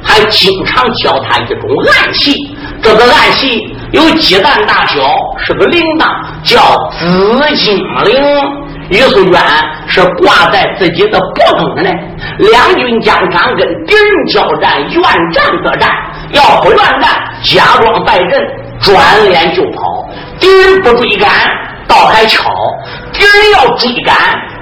[0.03, 1.59] 还经常教他一种
[2.03, 2.55] 暗器。
[2.81, 5.01] 这个暗器有鸡蛋大小，
[5.45, 6.07] 是个铃铛，
[6.43, 6.59] 叫
[6.99, 8.66] 紫金铃。
[8.89, 9.41] 于素娟
[9.87, 11.91] 是挂在自己的脖子上的，
[12.37, 15.89] 两军将长跟敌人交战，愿战则战，
[16.31, 17.09] 要不愿战，
[17.43, 18.41] 假装败阵，
[18.79, 20.07] 转脸就跑。
[20.39, 21.29] 敌人不追赶，
[21.87, 22.43] 倒还巧；
[23.11, 24.15] 敌人要追赶，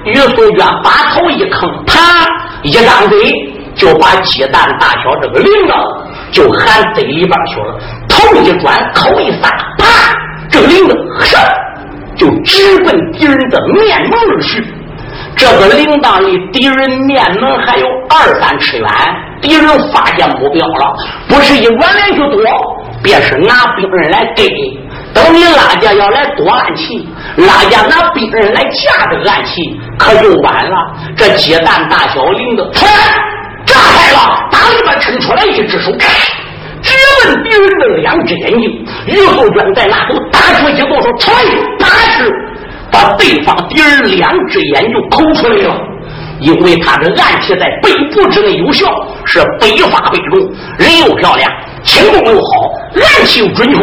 [0.04, 2.26] 于素娟把头一坑，啪，
[2.62, 3.32] 一张嘴
[3.76, 5.74] 就把鸡蛋大小这个铃铛
[6.32, 7.78] 就含嘴里边去了。
[8.08, 9.86] 头一转，口一撒，啪，
[10.50, 11.40] 这个铃铛上。
[12.16, 14.64] 就直奔敌人的面门而去。
[15.36, 18.88] 这个铃铛离敌人面门还有二三尺远，
[19.40, 20.94] 敌人发现目标了，
[21.28, 22.42] 不是一转脸就躲，
[23.02, 24.46] 便是拿兵刃来跟。
[25.14, 29.62] 等你拉家要来夺暗器，拉家拿兵人来架这个暗器，
[29.98, 30.76] 可就晚了。
[31.16, 32.94] 这鸡蛋大小铃子突然
[33.64, 35.90] 炸开了，打里边抻出来一只手，
[37.42, 38.86] 敌人的两只眼睛。
[39.06, 41.32] 于素娟在那头打出一动手，唰，
[41.78, 42.30] 打是
[42.90, 45.74] 把对方敌人两只眼就抠出来了。
[46.38, 48.86] 因为他的暗器在背部之内有效，
[49.24, 50.38] 是百发百中，
[50.78, 51.50] 人又漂亮，
[51.82, 52.44] 轻功又好，
[52.94, 53.78] 暗器又准确。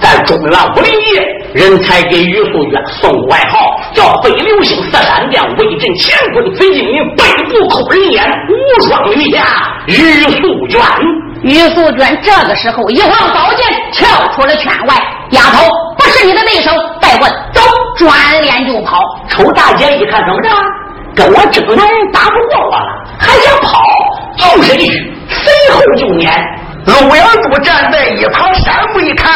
[0.00, 1.20] 在中原武林界，
[1.52, 9.44] 人才给于素娟送外号叫“北流星三闪电，威震乾坤飞金陵，背部扣人眼，无双女侠
[9.88, 9.92] 于
[10.40, 10.80] 素娟。
[11.42, 14.94] 于素娟这个时候一晃宝剑跳出了圈外，
[15.30, 17.62] 丫头不是你的对手，再问走，
[17.96, 19.00] 转脸就跑。
[19.28, 20.50] 丑大姐一看怎么着？
[21.14, 22.86] 跟我这个男人打不过我了，
[23.18, 23.82] 还想跑，
[24.36, 26.30] 就是一句，随后就撵。
[26.86, 29.32] 陆阳柱站在一旁，山目一看，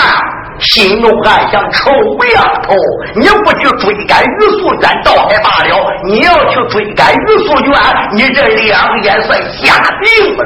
[0.60, 1.90] 心中暗想：臭
[2.34, 2.74] 丫头，
[3.16, 7.72] 你不去追赶于素娟倒还罢了，你要去追赶于素娟，
[8.12, 10.44] 你这两眼算瞎定了。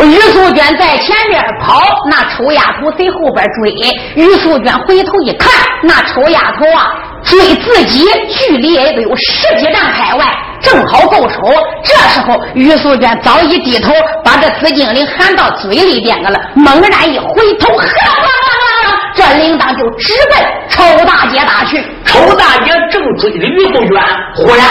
[0.00, 3.70] 于素娟在前边跑，那丑丫头在后边追。
[4.16, 5.50] 于素娟回头一看，
[5.82, 6.90] 那丑丫头啊，
[7.22, 10.24] 追自己距离也得有十几丈开外，
[10.60, 11.38] 正好够手。
[11.84, 13.92] 这时候，于素娟早已低头，
[14.24, 21.84] 把这紫金铃含到嘴里边个了，猛然一回头，哈哈，这铃铛就直奔丑大姐打去。
[22.06, 24.02] 丑大姐正追着于素娟，
[24.36, 24.66] 忽然。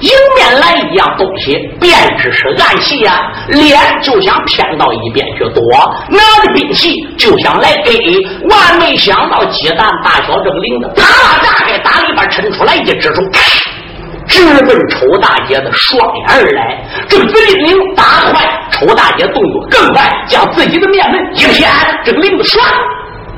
[0.00, 5.62] 迎面来一样东西，便知是暗器呀，脸就想偏到一边去躲，
[6.08, 7.96] 拿着兵器就想来给，
[8.48, 11.04] 万没想到鸡蛋大小这个铃子，啪
[11.42, 13.22] 炸开，打里边抻出来一只手，
[14.26, 16.82] 直奔丑大姐的双眼而来。
[17.08, 18.02] 这个紫金铃打
[18.32, 21.70] 快，丑大姐动作更快，将自己的面门一偏，
[22.04, 22.58] 这个铃子唰，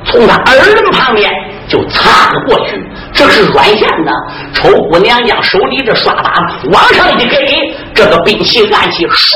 [0.05, 1.29] 从他耳轮旁边
[1.67, 2.83] 就擦了过去。
[3.17, 4.11] 这是软线呢。
[4.53, 7.37] 丑姑娘将手里这刷把子往上一给，
[7.93, 9.35] 这个兵器暗器唰，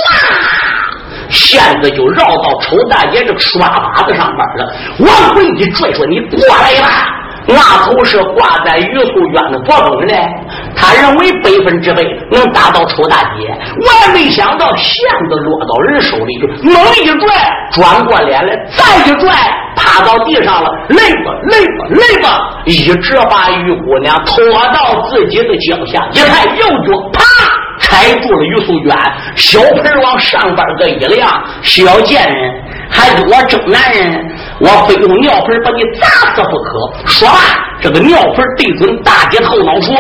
[1.30, 4.74] 线子就绕到丑大爷这个刷把子上边了。
[5.00, 7.18] 往回一拽，说：“你过来吧。”
[7.48, 10.16] 那头是挂在于素院的脖子里的，
[10.76, 13.48] 他认为百分之百能打到丑大姐，
[13.86, 14.96] 万没想到线
[15.30, 17.28] 子落到人手里，就猛一拽，
[17.72, 19.32] 转过脸来，再一拽。
[19.74, 27.24] 趴到地上了，累吧累吧累吧，一直把于姑娘拖到自己的脚下，一看右脚，啪，
[27.80, 28.96] 踩住了于素娟，
[29.38, 32.54] 小盆往上边个一亮，小贱人，
[32.90, 37.08] 还跟我争男人，我非用尿盆把你砸死不可。
[37.08, 37.38] 说完，
[37.82, 39.94] 这个尿盆对准大姐后脑勺，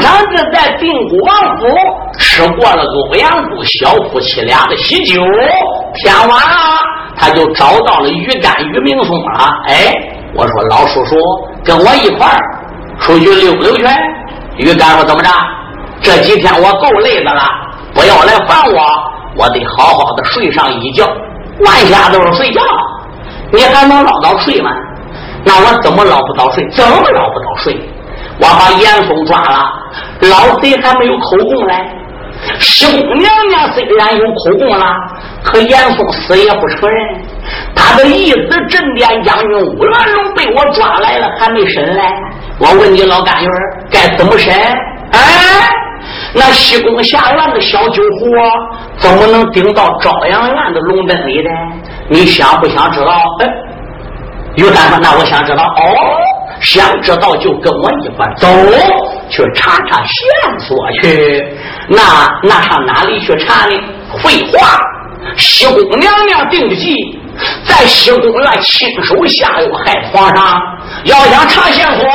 [0.00, 1.66] 长志在定国王府
[2.18, 5.20] 吃过了欧阳柱小夫妻俩的喜酒，
[5.94, 6.80] 天晚了，
[7.16, 9.50] 他就找到了于干、于明松了。
[9.68, 9.92] 哎，
[10.34, 11.16] 我说老叔叔，
[11.64, 12.38] 跟我一块儿
[13.00, 13.94] 出去溜溜圈？
[14.56, 15.30] 于干说怎么着？
[16.00, 17.42] 这几天我够累的了，
[17.94, 18.82] 不要来烦我，
[19.36, 21.06] 我得好好的睡上一觉。
[21.60, 22.60] 晚下都是睡觉，
[23.50, 24.70] 你还能捞到睡吗？
[25.44, 26.68] 那我怎么捞不到睡？
[26.70, 27.78] 怎么捞不到睡？
[28.38, 29.72] 我把严嵩抓了，
[30.20, 31.74] 老贼还没有口供嘞。
[32.58, 34.86] 西宫娘娘虽然有口供了，
[35.42, 36.98] 可严嵩死也不承认。
[37.74, 42.12] 他的意思，镇殿将军吴元龙被我抓来了，还没审来。
[42.58, 43.50] 我问你老干员
[43.90, 44.52] 该怎么审？
[45.12, 45.20] 哎，
[46.34, 48.34] 那西宫下院的小酒壶
[48.98, 51.50] 怎么能顶到朝阳院的龙灯里呢？
[52.08, 53.12] 你想不想知道？
[53.40, 53.46] 哎，
[54.56, 55.62] 于大夫，那我想知道。
[55.62, 56.18] 哦，
[56.60, 58.48] 想知道就跟我一块走
[59.28, 61.56] 去查查线索去。
[61.88, 62.00] 那
[62.42, 63.74] 那上哪里去查呢？
[64.22, 64.78] 废话，
[65.36, 66.94] 西宫娘娘定的计。
[67.66, 70.58] 在西宫院亲手下药害皇上，
[71.04, 72.06] 要想查线索，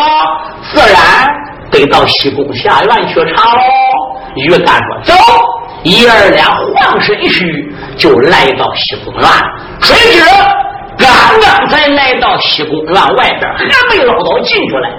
[0.73, 1.27] 自然
[1.69, 3.61] 得到西宫下院去查喽。
[4.35, 5.13] 于干说：“走，
[5.83, 9.23] 一二两晃身须就来到西宫院。
[9.81, 10.23] 谁知
[11.01, 14.89] 刚刚才来到西宫院外边，还没捞到进去来，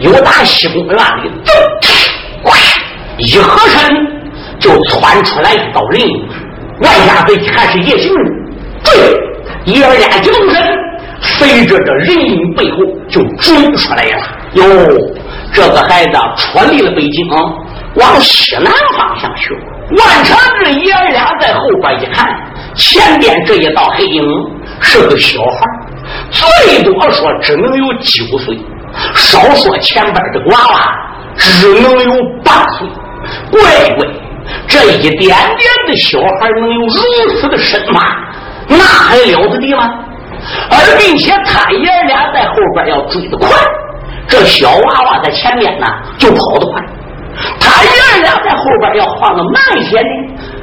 [0.00, 2.52] 又打西宫院里咚，
[3.18, 3.96] 一合身
[4.60, 6.28] 就窜出来一道人影。
[6.80, 8.12] 外家子一看是叶行，
[8.84, 8.92] 对。
[9.64, 10.78] 爷俩一动身，
[11.20, 12.78] 随着这人影背后
[13.08, 14.22] 就追出来了。
[14.52, 14.64] 哟，
[15.52, 17.26] 这个孩子脱离了北京，
[17.96, 19.54] 往西南方向去。
[19.98, 22.28] 万长志爷俩在后边一看，
[22.74, 24.22] 前边这一道黑影
[24.80, 25.58] 是个小孩，
[26.30, 28.58] 最多说只能有九岁，
[29.14, 30.80] 少说前边这个娃娃
[31.36, 32.12] 只能有
[32.44, 32.88] 八岁。
[33.50, 33.60] 乖
[33.96, 34.06] 乖，
[34.68, 35.58] 这一点点
[35.88, 38.00] 的小孩能有如此的身马？
[38.68, 39.90] 那还了得地吗？
[40.70, 43.48] 而并且他爷俩在后边要追得快，
[44.28, 45.86] 这小娃娃在前面呢
[46.18, 46.82] 就跑得快。
[47.58, 50.08] 他爷俩在后边要放得慢些呢，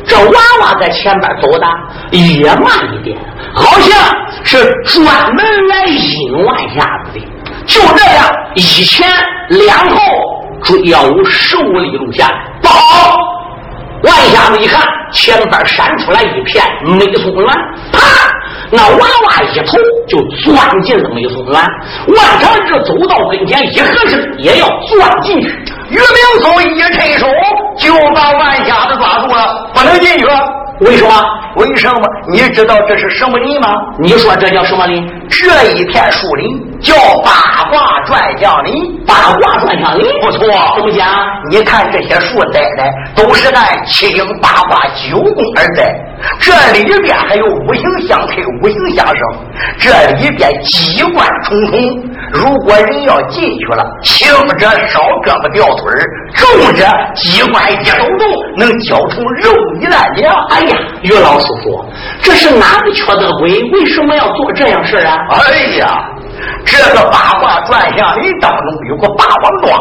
[0.05, 1.67] 这娃娃在前边走的
[2.11, 3.17] 也慢一点，
[3.55, 7.25] 好像是专门来引万下子的。
[7.65, 9.07] 就这样，一前
[9.49, 9.97] 两后
[10.63, 13.17] 追要有十五里路下来，不好。
[14.03, 17.55] 万瞎子一看，前边闪出来一片美松兰，
[17.91, 17.99] 啪！
[18.69, 19.77] 那娃娃一头
[20.07, 21.63] 就钻进了美松兰。
[22.07, 25.47] 万长志走到跟前，一合身也要钻进去。
[25.89, 27.27] 于明松一伸手
[27.77, 30.25] 就把万瞎子抓住了，不能进去。
[30.81, 31.11] 为什么？
[31.55, 32.01] 为什么？
[32.29, 33.73] 你知道这是什么林吗？
[33.99, 35.07] 你说这叫什么林？
[35.29, 39.03] 这一片树林叫八卦转向林。
[39.05, 40.39] 八卦转向林，不错。
[40.75, 41.07] 怎么讲？
[41.49, 42.83] 你看这些树栽的
[43.15, 45.93] 都是按七星八卦九宫而栽，
[46.39, 49.17] 这里边还有五行相克，五行相生，
[49.77, 51.79] 这里边机关重重。
[52.31, 54.27] 如果人要进去了，轻
[54.57, 55.91] 者少胳膊掉腿
[56.33, 58.27] 重者机关一抖动，
[58.57, 60.33] 能搅出肉泥烂粮。
[60.49, 61.85] 哎呀，于老师傅，
[62.21, 63.51] 这是哪个缺德鬼？
[63.71, 65.19] 为什么要做这样事啊？
[65.29, 66.09] 哎呀，
[66.65, 69.79] 这个八卦转向林当中有个霸王庄，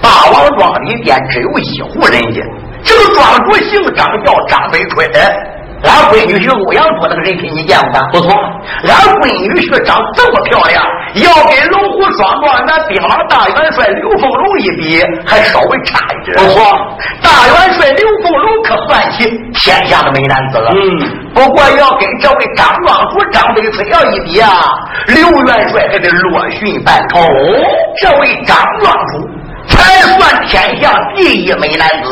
[0.00, 2.40] 霸王庄里边只有一户人家，
[2.82, 5.10] 这个庄主姓张，叫张北春。
[5.84, 8.08] 俺闺女婿欧阳波那个人品你见过吗？
[8.10, 8.32] 不错，
[8.88, 10.82] 俺闺女婿长这么漂亮，
[11.20, 16.38] 要跟龙虎双庄那兵马大元帅刘凤龙一比，还稍微差一点。
[16.38, 16.64] 不错，
[17.20, 20.70] 大元帅刘凤龙可算起天下的美男子了。
[20.72, 24.48] 嗯，不过要跟这位张庄主张北春要一比啊，
[25.08, 27.20] 刘元帅还得落逊半筹。
[28.00, 29.28] 这位张庄主
[29.66, 32.08] 才算天下第一美男子，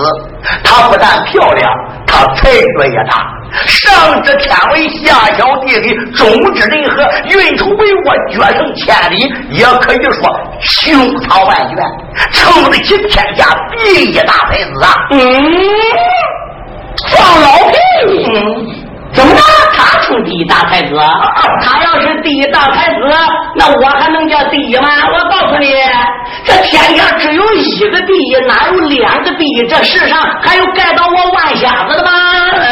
[0.65, 1.71] 他不但漂亮，
[2.05, 3.25] 他才学也大。
[3.67, 11.77] 上知天文，下晓地理，中知人和，运筹帷幄，决胜千里，也可以说雄苍万卷，
[12.33, 13.47] 称得起天下
[13.79, 14.95] 第一大才子啊！
[15.11, 15.21] 嗯，
[17.11, 17.77] 放老屁！
[19.13, 19.43] 怎么着？
[19.75, 20.95] 他称第一大才子？
[21.63, 23.01] 他要是第一大才子，
[23.57, 24.89] 那我还能叫第一吗？
[25.13, 25.75] 我告诉你，
[26.45, 29.67] 这天下只有一个第一，哪有两个第一？
[29.67, 32.11] 这世上还有盖到我万瞎子的吗？
[32.55, 32.63] 嗯。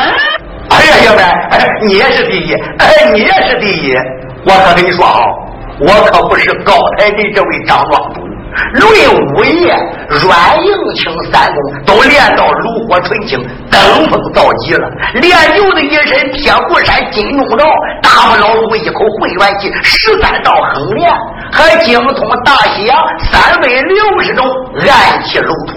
[0.70, 3.94] 哎呀，兄弟，哎，你也是第一，哎，你也是第一。
[4.46, 5.20] 我可跟你说啊，
[5.80, 8.29] 我可不是高台的这位张庄主。
[8.74, 8.84] 论
[9.36, 9.66] 武艺，
[10.08, 13.38] 软硬轻三功都练到炉火纯青，
[13.70, 13.80] 登
[14.10, 14.88] 峰造极了。
[15.14, 17.64] 练就的一身铁布衫、金钟罩，
[18.02, 21.10] 大不老祖一口混元气，十三道横练，
[21.52, 22.98] 还精通大西洋
[23.30, 24.46] 三百六十种
[24.76, 25.74] 暗器路途。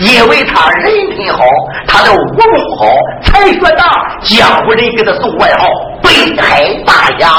[0.00, 1.44] 因为他人品好，
[1.86, 2.44] 他的武功
[2.78, 2.86] 好，
[3.22, 3.84] 才学大，
[4.22, 5.68] 江湖人给他送外号
[6.02, 7.30] “北海大侠”。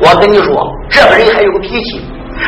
[0.00, 2.04] 我跟你说，这个人还有个脾气。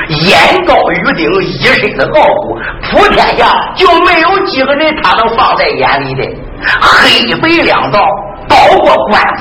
[0.08, 2.58] 眼高于顶，一身的傲骨，
[2.90, 6.22] 普天下就没有几个人他能放在眼里的。
[6.92, 8.00] 黑白两道，
[8.48, 9.40] 包括官府，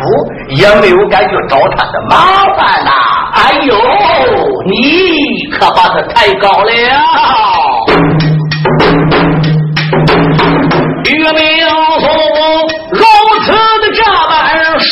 [0.49, 2.91] 也没有敢去找他的麻烦呐。
[3.33, 3.75] 哎呦，
[4.65, 6.71] 你可把他抬高了。
[11.05, 11.41] 岳明
[11.99, 12.05] 松
[12.91, 13.03] 如
[13.43, 14.89] 此的这般说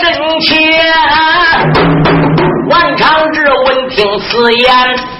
[0.00, 0.48] 真切。
[3.64, 4.68] 闻听此言，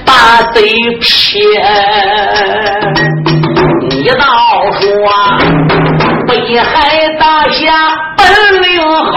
[0.05, 0.63] 把嘴
[1.01, 1.41] 撇。
[3.91, 4.25] 你倒
[4.81, 4.83] 说
[6.27, 7.73] 北海大侠
[8.17, 9.17] 本领好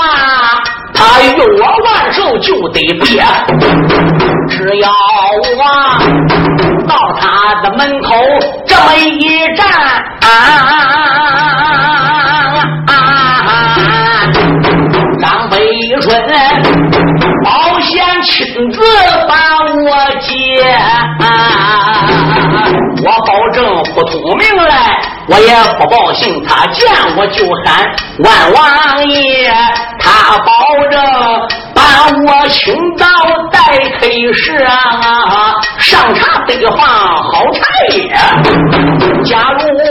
[0.00, 0.62] 啊，
[0.94, 3.24] 他与我万寿就得别。
[4.48, 4.88] 只要
[5.58, 5.62] 我
[6.86, 8.14] 到他的门口
[8.66, 9.66] 这么一站。
[10.22, 11.63] 啊
[24.56, 26.44] 来，我也不报信。
[26.46, 26.86] 他见
[27.16, 27.84] 我就喊
[28.18, 29.50] 万王爷，
[29.98, 30.48] 他保
[30.90, 31.00] 证
[31.74, 31.82] 把
[32.26, 33.06] 我请到
[33.50, 33.58] 待
[33.98, 38.14] 客室啊，上茶得放好茶叶。
[39.24, 39.84] 假如果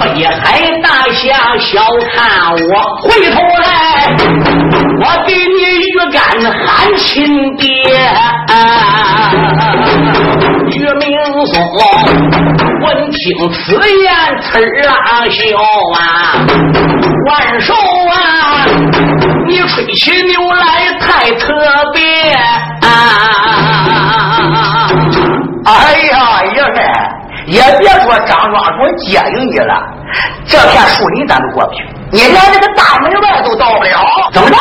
[0.00, 1.80] 北海大侠小
[2.12, 2.16] 看
[2.52, 2.72] 我，
[3.02, 3.66] 回头来
[5.00, 5.58] 我给你。
[5.88, 6.22] 预感
[6.52, 7.68] 喊亲爹，
[10.66, 11.02] 于明
[11.46, 11.52] 松
[12.82, 13.18] 闻听
[13.50, 14.06] 此言，
[14.42, 14.54] 呲
[14.86, 14.90] 啦
[15.30, 15.40] 笑
[15.96, 16.00] 啊！
[17.26, 18.16] 万寿啊，
[19.46, 20.62] 你吹起牛来
[21.00, 21.46] 太特
[21.94, 21.98] 别
[22.86, 22.86] 啊！
[25.64, 25.70] 哎
[26.12, 26.76] 呀，爷们，
[27.48, 29.74] 也别说张庄主接应你了，
[30.46, 33.90] 这片树林咱都过不去，你连这个大门外都到不了，
[34.32, 34.56] 怎么着？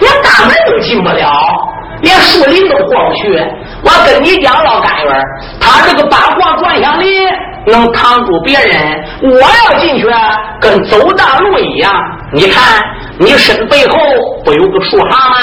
[0.00, 1.30] 连大门都进不了，
[2.00, 3.38] 连树林都过不去。
[3.82, 5.22] 我跟你讲，老干员，
[5.60, 7.28] 他这个八卦转向林
[7.66, 10.06] 能扛住别人，我要进去
[10.60, 11.92] 跟走大路一样。
[12.32, 12.82] 你看，
[13.18, 13.96] 你身背后
[14.44, 15.36] 不有个树行吗？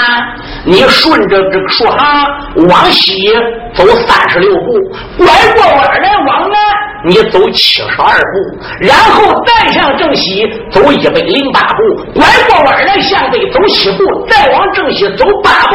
[0.64, 2.26] 你顺着这个树行
[2.68, 3.32] 往西
[3.74, 6.58] 走三十六步，拐过弯来往南，
[7.06, 11.82] 你走七十二步，然后再向正西走一百零八步，
[12.14, 15.74] 拐过弯来向北走七步，再往正西走八步，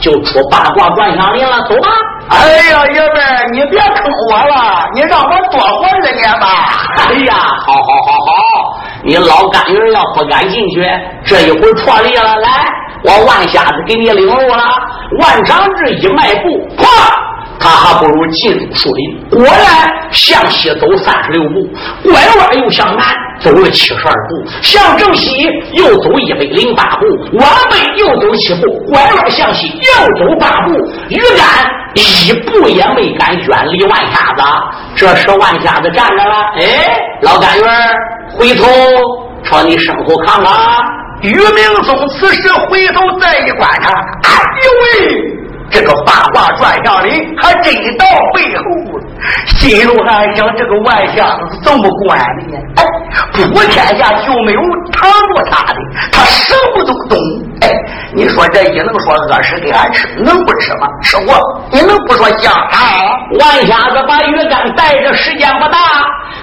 [0.00, 1.62] 就出八卦转向林了。
[1.68, 1.88] 走吧。
[2.30, 6.46] 哎呀，爷们，你别坑我了，你让我多活二年吧。
[6.96, 7.34] 哎呀，
[7.66, 10.88] 好好好好，你老干鱼要不敢进去，
[11.24, 12.36] 这一会儿错例了。
[12.36, 12.48] 来，
[13.02, 14.64] 我万瞎子给你领路了。
[15.18, 16.86] 万长志一迈步，咵。
[17.62, 19.28] 他还不如进入树林。
[19.28, 21.68] 果然向西走三十六步，
[22.04, 23.04] 拐弯又向南
[23.40, 27.06] 走了七十二步，向正西又走一百零八步，
[27.38, 30.72] 往北又走七步，拐弯向西又走八步。
[31.08, 34.42] 于干一步也没敢远离万瞎子。
[34.94, 37.66] 这时万瞎子站着了，哎，老干员
[38.32, 38.66] 回头
[39.42, 40.54] 朝你身后看看。
[41.22, 43.90] 于明松此时回头再一观察，
[44.22, 44.30] 哎
[44.64, 45.40] 呦喂！
[45.70, 47.10] 这个八卦转向里
[47.40, 48.64] 还真到背后
[48.98, 48.99] 了，
[49.58, 52.58] 心中还想：这个万相子怎么管的呢？
[52.76, 52.84] 哎，
[53.32, 54.60] 普天下就没有
[54.92, 55.78] 挡住他的，
[56.12, 57.18] 他什么都懂。
[57.60, 57.68] 哎，
[58.14, 60.88] 你说这一能说饿死给俺吃，能不吃吗？
[61.02, 61.34] 吃过，
[61.70, 62.78] 你能不说香啊？
[63.38, 65.78] 万瞎子把鱼竿带着，时间不大，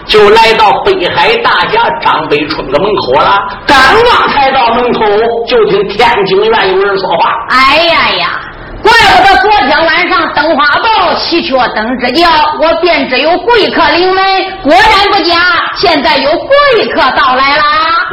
[0.06, 3.42] 就来到北海大侠张北春的门口了。
[3.66, 5.02] 刚刚才到门口，
[5.48, 8.40] 就听天津院有人说话：“哎呀呀！”
[8.82, 12.30] 怪不得昨天晚上灯花报喜鹊登枝叫，
[12.62, 14.24] 我便知有贵客临门。
[14.62, 15.36] 果然不假，
[15.76, 17.64] 现在有贵客到来啦！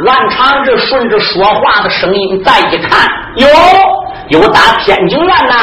[0.05, 3.47] 万长志顺着说话的声音再一看，哟，
[4.29, 5.55] 有打天津院呐！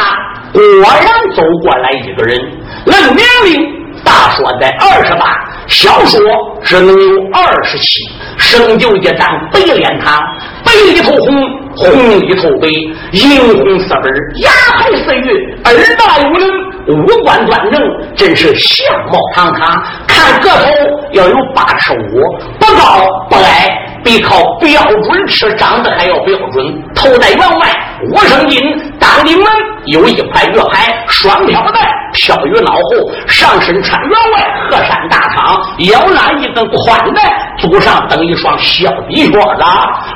[0.52, 2.38] 果然走过来一个人，
[2.84, 3.60] 论年龄
[4.04, 5.34] 大说在二十八，
[5.66, 6.20] 小说
[6.62, 10.20] 只能有二十七，生就一张白脸膛，
[10.64, 11.61] 白里头红。
[11.76, 12.68] 红里透白，
[13.12, 14.12] 银红色本，
[14.42, 15.28] 牙白似玉，
[15.64, 16.48] 耳大有棱，
[16.88, 17.80] 五官端正，
[18.14, 19.82] 真是相貌堂堂。
[20.06, 20.70] 看个头
[21.12, 22.20] 要有八尺五，
[22.58, 23.78] 不高不矮。
[24.04, 27.68] 比靠标准吃长得还要标准，头戴员外
[28.10, 28.60] 五升金，
[28.98, 29.46] 当顶门
[29.86, 39.64] 有一块玉牌，双飘带飘于脑后，上身穿员外鹤山大氅，腰拉一根宽带，足上蹬一双小皮靴子，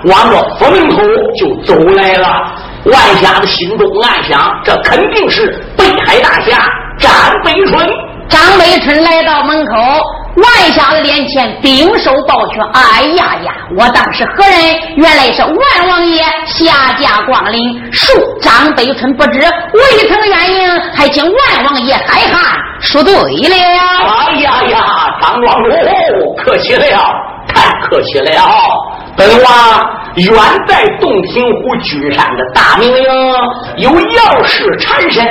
[0.05, 1.03] 往着府门口
[1.37, 2.27] 就走来了。
[2.85, 6.57] 万家的心中暗想：这肯定是北海大侠
[6.99, 7.11] 张
[7.43, 7.89] 北春。
[8.29, 9.75] 张北春来到门口。
[10.37, 13.55] 万瞎子脸前顶首抱拳，哎呀呀！
[13.77, 14.61] 我当是何人？
[14.97, 18.13] 原来是万王爷下驾光临，恕
[18.43, 23.21] 张北春不知，未曾远迎，还请万王爷海涵说对了。
[23.25, 24.85] 哎呀呀，
[25.23, 25.71] 张庄主
[26.37, 26.85] 客气了，
[27.49, 28.31] 太客气了。
[29.17, 30.35] 本王远
[30.69, 33.05] 在洞庭湖君山的大名营，
[33.79, 35.25] 有要事缠身，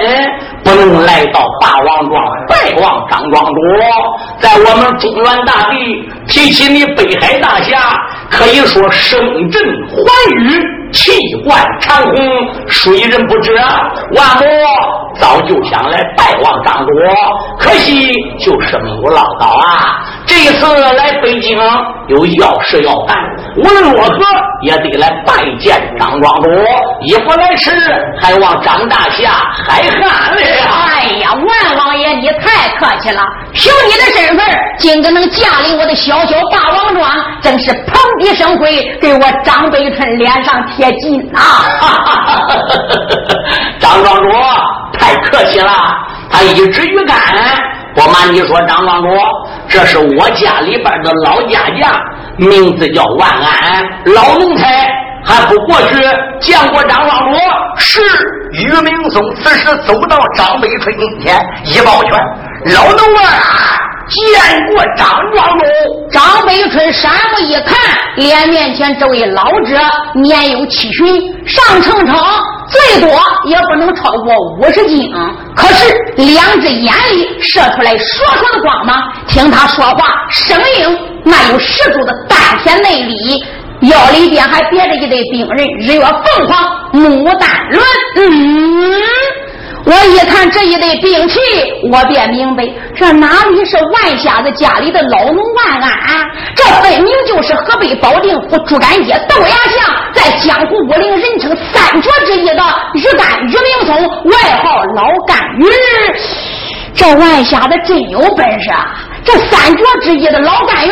[0.66, 3.62] 不能来到霸王庄拜望张庄主。
[4.40, 7.78] 在我们中原大地提起你北海大侠，
[8.32, 9.20] 可以说声
[9.52, 10.04] 震寰
[10.40, 10.60] 宇，
[10.92, 11.12] 气
[11.44, 12.16] 贯长虹，
[12.68, 13.54] 谁人不知？
[13.56, 14.46] 万母
[15.20, 16.94] 早就想来拜望张卓，
[17.60, 20.02] 可惜就是没有唠叨啊。
[20.26, 21.58] 这一次来北京
[22.08, 23.16] 有要事要办，
[23.58, 24.20] 无论如何
[24.62, 26.50] 也得来拜见张庄主。
[27.02, 27.72] 一不来迟，
[28.20, 29.32] 还望张大侠
[29.68, 30.42] 海涵了。
[30.42, 33.22] 哎呀，万王爷，你太客气了！
[33.54, 34.46] 凭你的身份，
[34.80, 37.10] 今个能驾临我的小小霸王庄，
[37.42, 41.40] 真是蓬荜生辉，给我张北村脸上贴金呐！
[43.80, 44.30] 张庄主
[44.98, 45.72] 太客气了，
[46.30, 47.18] 他一直于干。
[47.96, 49.08] 不瞒你说，张庄主，
[49.70, 51.98] 这是我家里边的老家将，
[52.38, 55.96] 名字叫万安，老奴才还不过去
[56.42, 57.38] 见过张庄主。
[57.78, 58.02] 是
[58.52, 62.22] 于明松此时走到张北春跟前，一抱拳，
[62.74, 63.24] 老奴啊，
[64.10, 64.22] 见
[64.68, 65.64] 过张庄主。
[66.12, 66.22] 张，
[68.18, 69.78] 脸面前这位老者
[70.16, 71.08] 年有七旬，
[71.46, 72.16] 上秤称。
[72.68, 73.12] 最多
[73.46, 75.14] 也不能超过五十斤，
[75.56, 83.44] 可是两只眼里射出来烁烁的光芒，听他说话声音那有十足的丹田内力，
[83.82, 87.84] 腰里边还别着一对兵刃，日月凤凰牡丹轮。
[88.16, 89.02] 嗯，
[89.86, 91.40] 我一看这一对兵器，
[91.92, 92.64] 我便明白，
[92.96, 99.96] 这哪里是万瞎子家里的老农万安，这分明就是河北保定府朱干街豆芽巷。
[100.12, 102.64] 在江湖武林人称三绝之一的
[102.94, 105.66] 于干鱼明松，外号老干鱼。
[106.96, 108.96] 这万瞎子真有本事啊！
[109.24, 110.92] 这三绝之一的老干鱼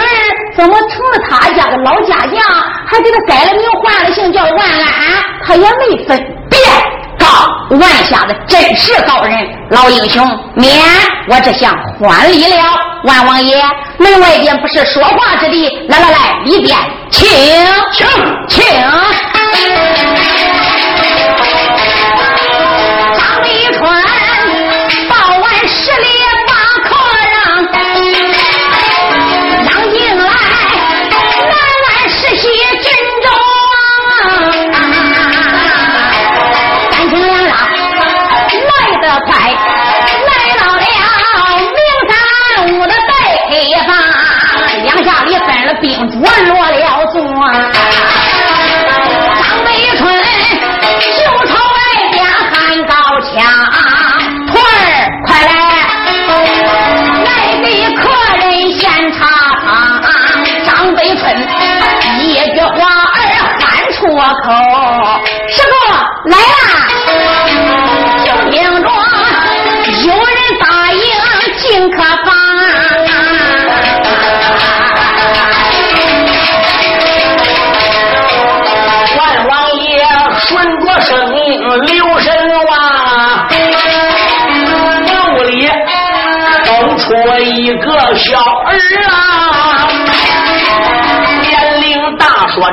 [0.56, 2.40] 怎么成了他家的老家将？
[2.86, 5.24] 还给他改了名，换了姓，叫万安。
[5.44, 6.20] 他也没分
[6.50, 6.60] 别。
[7.20, 7.28] 告
[7.78, 9.38] 万下的真是高人，
[9.72, 10.72] 老英雄免
[11.30, 12.56] 我这厢还礼了。
[13.06, 13.62] 万王爷，
[13.98, 16.78] 门外边不是说话之地，来来来，里边
[17.10, 17.28] 请
[17.92, 18.08] 请
[18.48, 18.64] 请。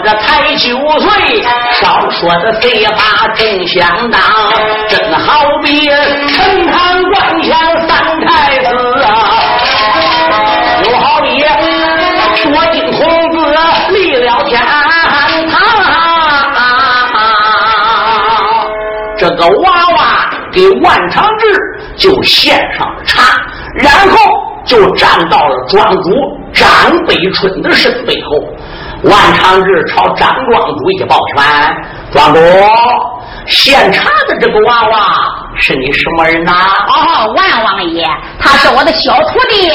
[0.03, 1.43] 这才九岁，
[1.73, 4.21] 少说的嘴巴真相当，
[4.89, 5.89] 真好比
[6.29, 7.55] 陈塘关前
[7.87, 8.69] 三太子
[9.03, 9.09] 啊，
[10.85, 11.43] 又好比
[12.43, 12.99] 多金童
[13.31, 13.37] 子
[13.93, 14.81] 立了天堂。
[19.19, 21.45] 这个娃娃给万长志
[21.95, 23.21] 就献上了茶，
[23.75, 24.17] 然后
[24.65, 26.11] 就站到了庄主
[26.55, 26.65] 张
[27.07, 28.43] 北春的身背后。
[29.03, 31.43] 万长志朝张庄主一抱拳
[32.13, 32.41] ：“庄主，
[33.47, 34.99] 现查的这个娃娃
[35.57, 36.53] 是你什么人呐
[36.87, 38.07] ？”“哦，万王爷，
[38.39, 39.71] 他是我的小徒弟，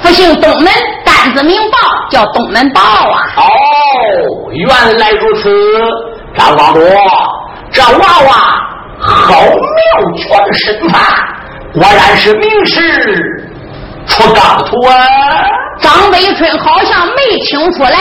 [0.00, 0.72] 复姓东门，
[1.04, 3.18] 单字名豹，叫东门豹啊。
[3.36, 3.42] ”“哦，
[4.52, 5.50] 原来如此，
[6.36, 6.80] 张庄主，
[7.72, 8.32] 这娃娃
[9.00, 11.00] 好妙绝的身法，
[11.72, 12.80] 果然是名师
[14.06, 14.94] 出高徒啊！”
[15.82, 17.98] 张北春好像没听出来。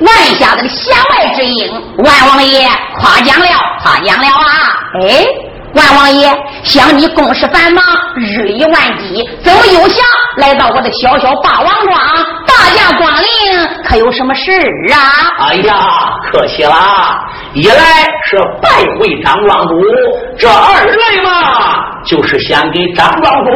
[0.00, 2.68] 万家子的弦外之音，万王爷
[3.00, 3.46] 夸奖了，
[3.82, 4.44] 夸奖了啊！
[5.00, 5.26] 哎，
[5.74, 6.32] 万王爷，
[6.62, 7.84] 想你公事繁忙，
[8.14, 10.04] 日理万机，怎么又想
[10.36, 11.98] 来到我的小小霸王庄？
[12.46, 14.52] 大驾光临，可有什么事
[14.92, 15.48] 啊？
[15.48, 15.74] 哎呀，
[16.30, 16.74] 客气了，
[17.54, 17.74] 一来
[18.24, 18.68] 是拜
[19.00, 19.74] 会张庄主，
[20.38, 23.50] 这二来嘛，就是想给张庄主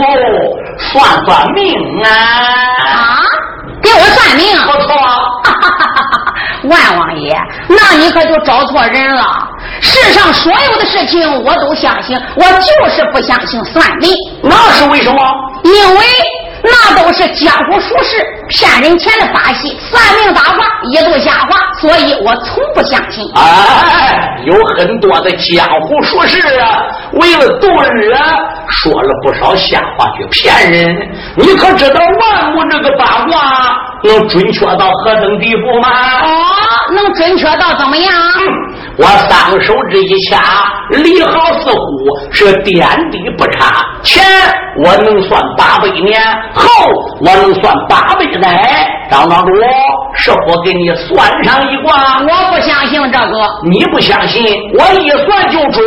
[0.79, 2.11] 算算命啊！
[2.11, 3.23] 啊，
[3.81, 4.57] 给我算命？
[4.67, 4.93] 不错。
[6.65, 7.37] 万王爷，
[7.69, 9.25] 那你可就找错人了。
[9.81, 14.15] 世上所有的事情我都相信，我就是不相信算命。
[14.43, 15.21] 那是为什么？
[15.65, 16.05] 因为
[16.63, 23.25] 那都是江湖术士骗人钱的把戏，算命八卦一度瞎话，所以我从不相信。
[23.35, 26.83] 哎，有很多的江湖术士啊，
[27.13, 28.39] 为了度日啊，
[28.69, 30.97] 说了不少瞎话去骗人。
[31.37, 35.89] 你可知道万物这个八卦能准确到何等地步吗？
[36.23, 36.29] 哦，
[36.95, 38.13] 能准确到怎么样？
[38.99, 40.39] 我三个手指一掐，
[40.91, 43.83] 离好似乎是点滴不差。
[44.03, 44.23] 前
[44.85, 46.21] 我能算八百年，
[46.55, 46.67] 后
[47.21, 48.89] 我能算八百载。
[49.11, 49.53] 张庄主，
[50.15, 51.93] 是否给你算上一卦？
[52.21, 53.49] 我不相信这个。
[53.65, 54.45] 你不相信，
[54.79, 55.85] 我一算就准。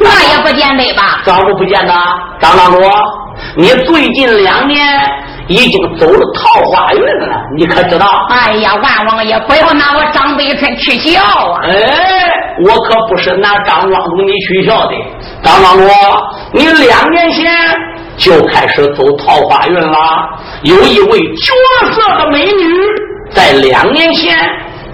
[0.00, 1.20] 那也不见得吧？
[1.24, 1.92] 庄主不见得。
[2.40, 2.78] 张庄主，
[3.56, 4.86] 你最近两年
[5.48, 8.06] 已经走了桃花运了，你可知道？
[8.30, 11.60] 哎呀，万王爷，不要拿我张北春取笑啊！
[11.64, 11.74] 哎。
[12.66, 14.94] 我可不是拿张庄主你取笑的，
[15.44, 15.84] 张庄主，
[16.52, 17.46] 你两年前
[18.16, 19.96] 就开始走桃花运了。
[20.62, 21.52] 有一位绝
[21.92, 22.64] 色的美女，
[23.30, 24.36] 在两年前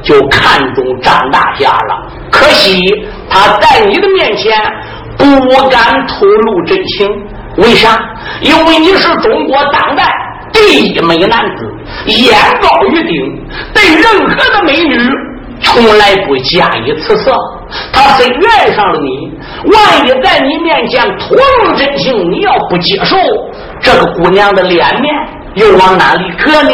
[0.03, 2.79] 就看中张大侠了，可惜
[3.31, 4.53] 她在你的面前
[5.17, 5.25] 不
[5.71, 7.09] 敢吐露真情。
[7.57, 7.99] 为啥？
[8.43, 10.05] 因为你是中国当代
[10.55, 11.71] 第一美男子，
[12.07, 14.97] 眼高于顶，对任何的美女。
[15.63, 17.33] 从来不加以辞色，
[17.93, 19.31] 他虽爱上了你，
[19.73, 23.17] 万一在你面前吐露真情，你要不接受，
[23.81, 25.15] 这个姑娘的脸面
[25.55, 26.71] 又往哪里搁呢？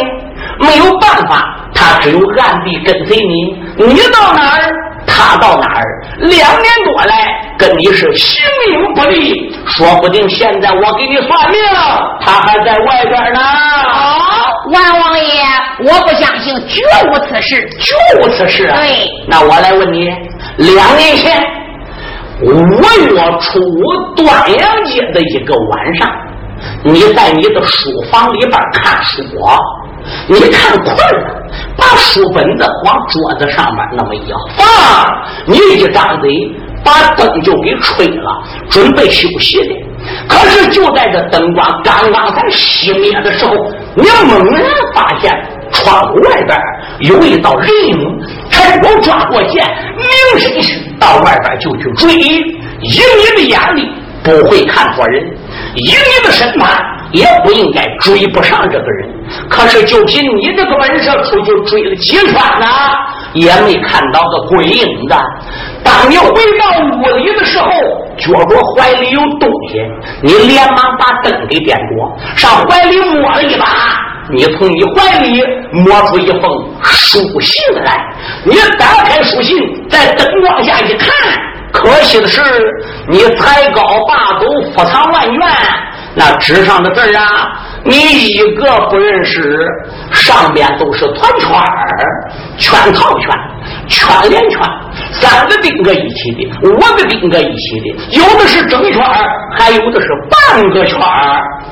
[0.59, 3.35] 没有办法，他只有暗地跟随你，
[3.77, 4.73] 你到哪儿，
[5.07, 5.85] 他到哪儿。
[6.19, 8.43] 两年多多来，跟你是形
[8.73, 11.59] 影不离，说不定现在我给你算命，
[12.21, 13.41] 他还在外边呢。
[14.73, 15.25] 万王爷，
[15.85, 18.77] 我不相信，绝无此事，绝无此事啊！
[18.77, 20.05] 对，那我来问你，
[20.59, 21.43] 两年前
[22.43, 24.29] 五月初五端
[24.59, 26.11] 阳节的一个晚上，
[26.85, 29.23] 你在你的书房里边看书，
[30.29, 34.67] 你看困了，把书本子往桌子上面那么一放，
[35.47, 36.31] 你一张嘴，
[36.85, 39.75] 把灯就给吹了，准备休息的。
[40.29, 43.55] 可是就在这灯光刚刚才熄灭的时候，
[43.95, 44.65] 你猛然
[44.95, 45.31] 发现
[45.71, 46.59] 窗户外边
[47.01, 48.19] 有一道人影，
[48.51, 49.63] 趁手抓过剑，
[49.97, 52.15] 明身去到外边就去追。
[52.15, 53.89] 以你的眼力
[54.23, 55.23] 不会看错人，
[55.75, 56.81] 以你的身法
[57.13, 59.09] 也不应该追不上这个人。
[59.49, 62.67] 可是就凭你这个本事，出去追了几圈呢，
[63.33, 65.15] 也没看到个鬼影子。
[65.83, 66.27] 当你回
[66.59, 67.71] 到屋里的时候，
[68.17, 69.81] 觉着怀里有东西，
[70.23, 73.67] 你连忙把灯给点着，上怀里摸了一把，
[74.31, 75.43] 你从你怀里
[75.73, 76.43] 摸出一封
[76.83, 78.05] 书信来。
[78.45, 79.57] 你打开书信，
[79.89, 81.09] 在灯光下一看，
[81.73, 82.43] 可惜的是，
[83.09, 85.41] 你才高八斗，腹藏万卷，
[86.15, 87.53] 那纸上的字啊，
[87.85, 89.65] 你一个不认识，
[90.11, 91.51] 上面都是团圈、
[92.59, 93.31] 圈套圈、
[93.87, 94.61] 圈连圈。
[95.13, 99.03] 三个钉搁一起的，五个钉搁一起的，有的是整圈
[99.59, 100.99] 还有的是半个圈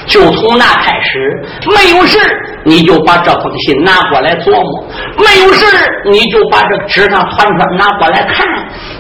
[0.07, 1.31] 就从那开始，
[1.67, 2.19] 没有事
[2.65, 4.85] 你就把这封信拿过来琢磨；
[5.19, 5.65] 没有事
[6.11, 8.47] 你就把这纸上团团拿过来看，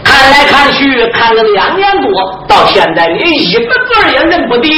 [0.05, 4.68] 看来看去看了两年多，到现在连一个字也认不得。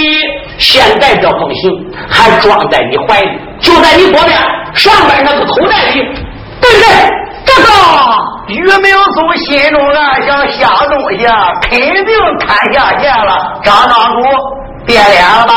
[0.58, 1.70] 现在这封信
[2.08, 4.38] 还装在你怀里，就在你左边
[4.74, 6.02] 上边那个口袋里，
[6.60, 6.86] 对不对？
[7.60, 7.70] 这个
[8.48, 11.26] 于明松心中暗想：下东西
[11.68, 13.60] 肯定摊下线了。
[13.62, 14.22] 张庄主
[14.86, 15.52] 变脸了吧？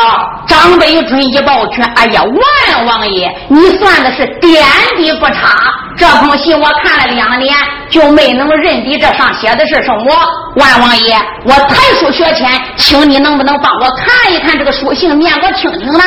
[0.46, 4.64] 张北春一抱拳：“哎呀，万王爷，你算的是点
[4.98, 5.58] 滴不差。
[5.96, 7.56] 这封信我看了两年，
[7.90, 10.14] 就没能认得这上写的是什么。
[10.56, 16.04] 万王爷，我才疏学浅，请你能不能帮我看一看这个书信，念我听听呢？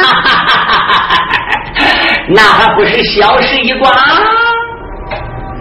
[2.29, 3.91] 那还不是小事一桩。”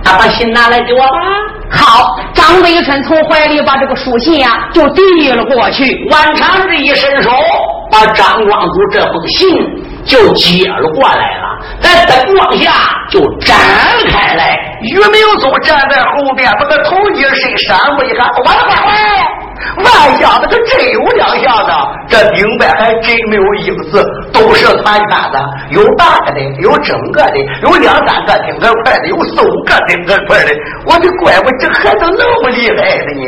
[0.06, 1.18] 他把信拿来给我吧。
[1.72, 6.08] 好，张北春从怀里把这个书信呀就递了过去。
[6.12, 7.32] 万长志一伸手，
[7.92, 9.50] 把张光祖这封信
[10.06, 12.72] 就接了过来了，在灯光下
[13.10, 13.58] 就展
[14.08, 14.56] 开来。
[14.82, 19.45] 于明宗站在后边，把他头一伸，闪过一看，完了完了！
[19.78, 21.72] 万下子可真有两下子，
[22.08, 30.52] 这顶边还真没有一个字，都是团圈的，有大个的，有整个的，有两三个顶个块的，有四五个顶个块的。
[30.86, 33.22] 我的乖乖，这孩子那么厉害的呢！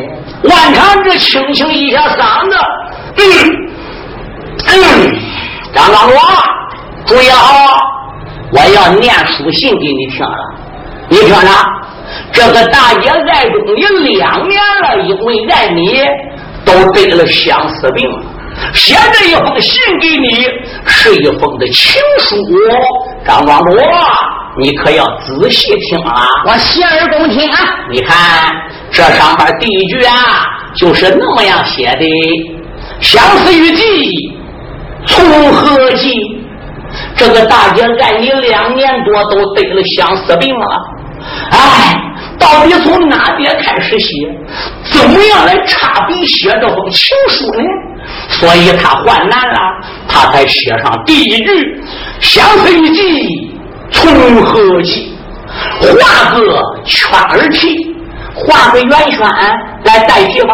[0.43, 2.55] 万长志轻轻一下嗓子，
[3.17, 3.23] 嗯
[4.67, 4.75] 嗯，
[5.73, 6.17] 张刚罗，
[7.05, 7.79] 注意好，
[8.51, 10.37] 我要念书信给你听了，
[11.09, 11.47] 你听着。
[12.31, 13.83] 这个大姐爱中你
[14.15, 15.99] 两年了，因为爱你
[16.65, 18.09] 都得了相思病。
[18.73, 20.47] 写这一封信给你，
[20.85, 22.35] 是一封的情书。
[23.25, 23.77] 张庄主，
[24.57, 26.25] 你可要仔细听啊！
[26.47, 27.57] 我洗耳恭听啊！
[27.91, 28.17] 你看
[28.89, 30.13] 这上面第一句啊，
[30.75, 32.05] 就是那么样写的：
[32.99, 34.37] 相思雨季，
[35.05, 36.11] 从何起？
[37.15, 40.65] 这个大姐爱你两年多，都得了相思病了。
[41.51, 41.95] 哎，
[42.39, 44.13] 到底从哪点开始写？
[44.83, 47.63] 怎么样来插笔写这封情书呢？
[48.29, 49.59] 所以他患难了，
[50.07, 51.83] 他才写上第一句
[52.21, 53.51] ：“相思一季
[53.91, 55.13] 从何起？”
[55.81, 57.95] 画个圈儿题，
[58.33, 59.19] 画个圆圈
[59.83, 60.53] 来代替吧。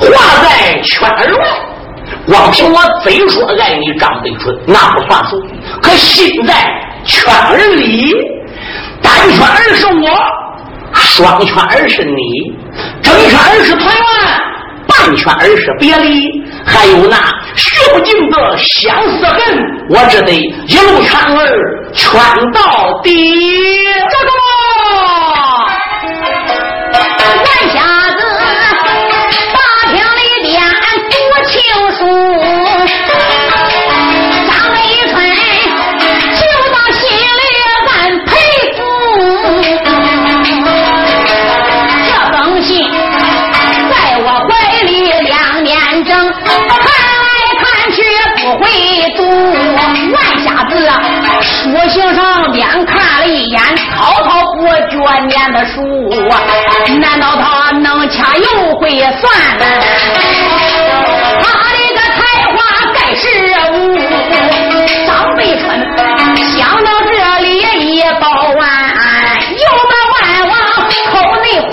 [0.00, 1.44] 画在圈儿外，
[2.26, 5.40] 光凭我嘴说爱你张北春那不算数，
[5.82, 6.54] 可心在
[7.04, 8.14] 圈儿里，
[9.06, 10.10] 单圈儿是我，
[10.94, 12.18] 双圈儿是你，
[13.00, 14.04] 整圈儿是团圆，
[14.88, 16.44] 半圈儿是别离。
[16.64, 17.16] 还有那
[17.54, 19.38] 学不尽的相思恨，
[19.90, 21.46] 我只得一路唱儿
[21.94, 22.20] 圈
[22.52, 23.14] 到底。
[23.14, 24.30] 这个
[55.06, 55.80] 不绝念的书，
[56.98, 59.22] 难道他能掐又会算？
[61.40, 62.18] 他的个才
[62.50, 62.56] 华
[62.92, 63.22] 盖世
[63.72, 63.74] 无，
[65.06, 65.64] 张北春
[66.50, 68.26] 想到这里一抱
[68.58, 68.60] 完，
[69.52, 70.16] 又把万
[70.48, 70.52] 王
[71.12, 71.70] 口内呼。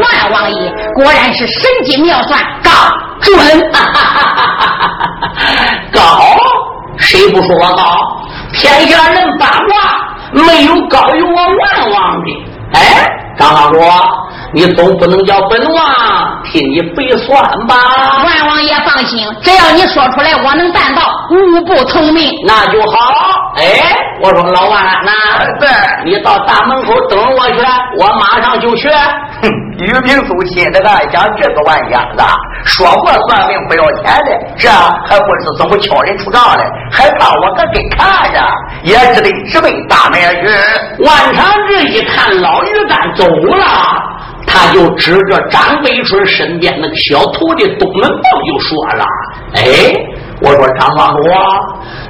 [0.00, 0.56] 万王爷
[0.96, 2.70] 果然是神机妙算，高。
[3.20, 3.30] 准，
[5.92, 6.00] 高，
[6.98, 8.18] 谁不说我高？
[8.52, 10.01] 天下人八卦，
[10.32, 12.46] 没有高于我万王的。
[12.74, 13.08] 哎，
[13.38, 13.82] 张老说，
[14.54, 15.84] 你总不能叫本王
[16.50, 17.76] 替你背算吧？
[18.24, 22.32] 万王爷放心，只要你说出来，我能办到，无不从命。
[22.46, 22.96] 那就好。
[23.56, 23.64] 哎，
[24.22, 25.10] 我说老万呐，
[25.58, 25.68] 对，
[26.04, 27.60] 你到大门口等我去，
[27.98, 28.88] 我马上就去。
[29.42, 32.22] 哼，于平苏心里暗想：这个玩家子，
[32.64, 38.40] 说过算命不要钱的，这还不知怎么敲人出账的，还怕我搁给看着，
[38.84, 41.04] 也只得直奔大门去。
[41.04, 43.66] 万长志一看老于干走了，
[44.46, 49.04] 他就指着张北春身边那个小徒弟东门豹就说了
[49.58, 49.92] ：“哎，
[50.42, 51.22] 我说张庄主，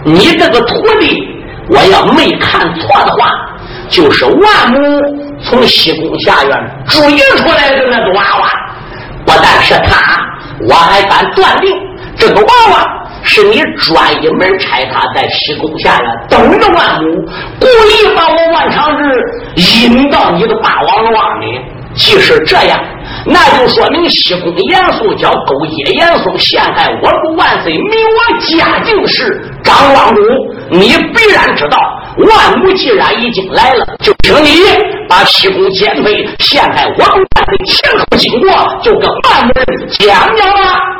[0.04, 1.26] 你这个徒弟。”
[1.68, 3.30] 我要没看错的话，
[3.88, 5.00] 就是万母
[5.42, 7.00] 从西宫下院追
[7.38, 8.50] 出来的那个娃娃。
[9.24, 10.20] 不但是他，
[10.68, 11.70] 我还敢断定，
[12.16, 12.84] 这个娃娃
[13.22, 17.08] 是你专一门差他在西宫下院等着万母，
[17.60, 19.04] 故意把我万长志
[19.54, 21.60] 引到你的霸王庄里。
[21.94, 22.80] 即使这样，
[23.26, 30.22] 那就说明西宫严嵩叫勾结严嵩陷害我主万岁，明我嘉靖时，张庄主，
[30.72, 31.78] 你必然知道
[32.16, 34.50] 万物既然已经来了就请你
[35.06, 38.50] 把西宫减肥陷害我们的前后经过
[38.82, 40.92] 就跟万人讲讲了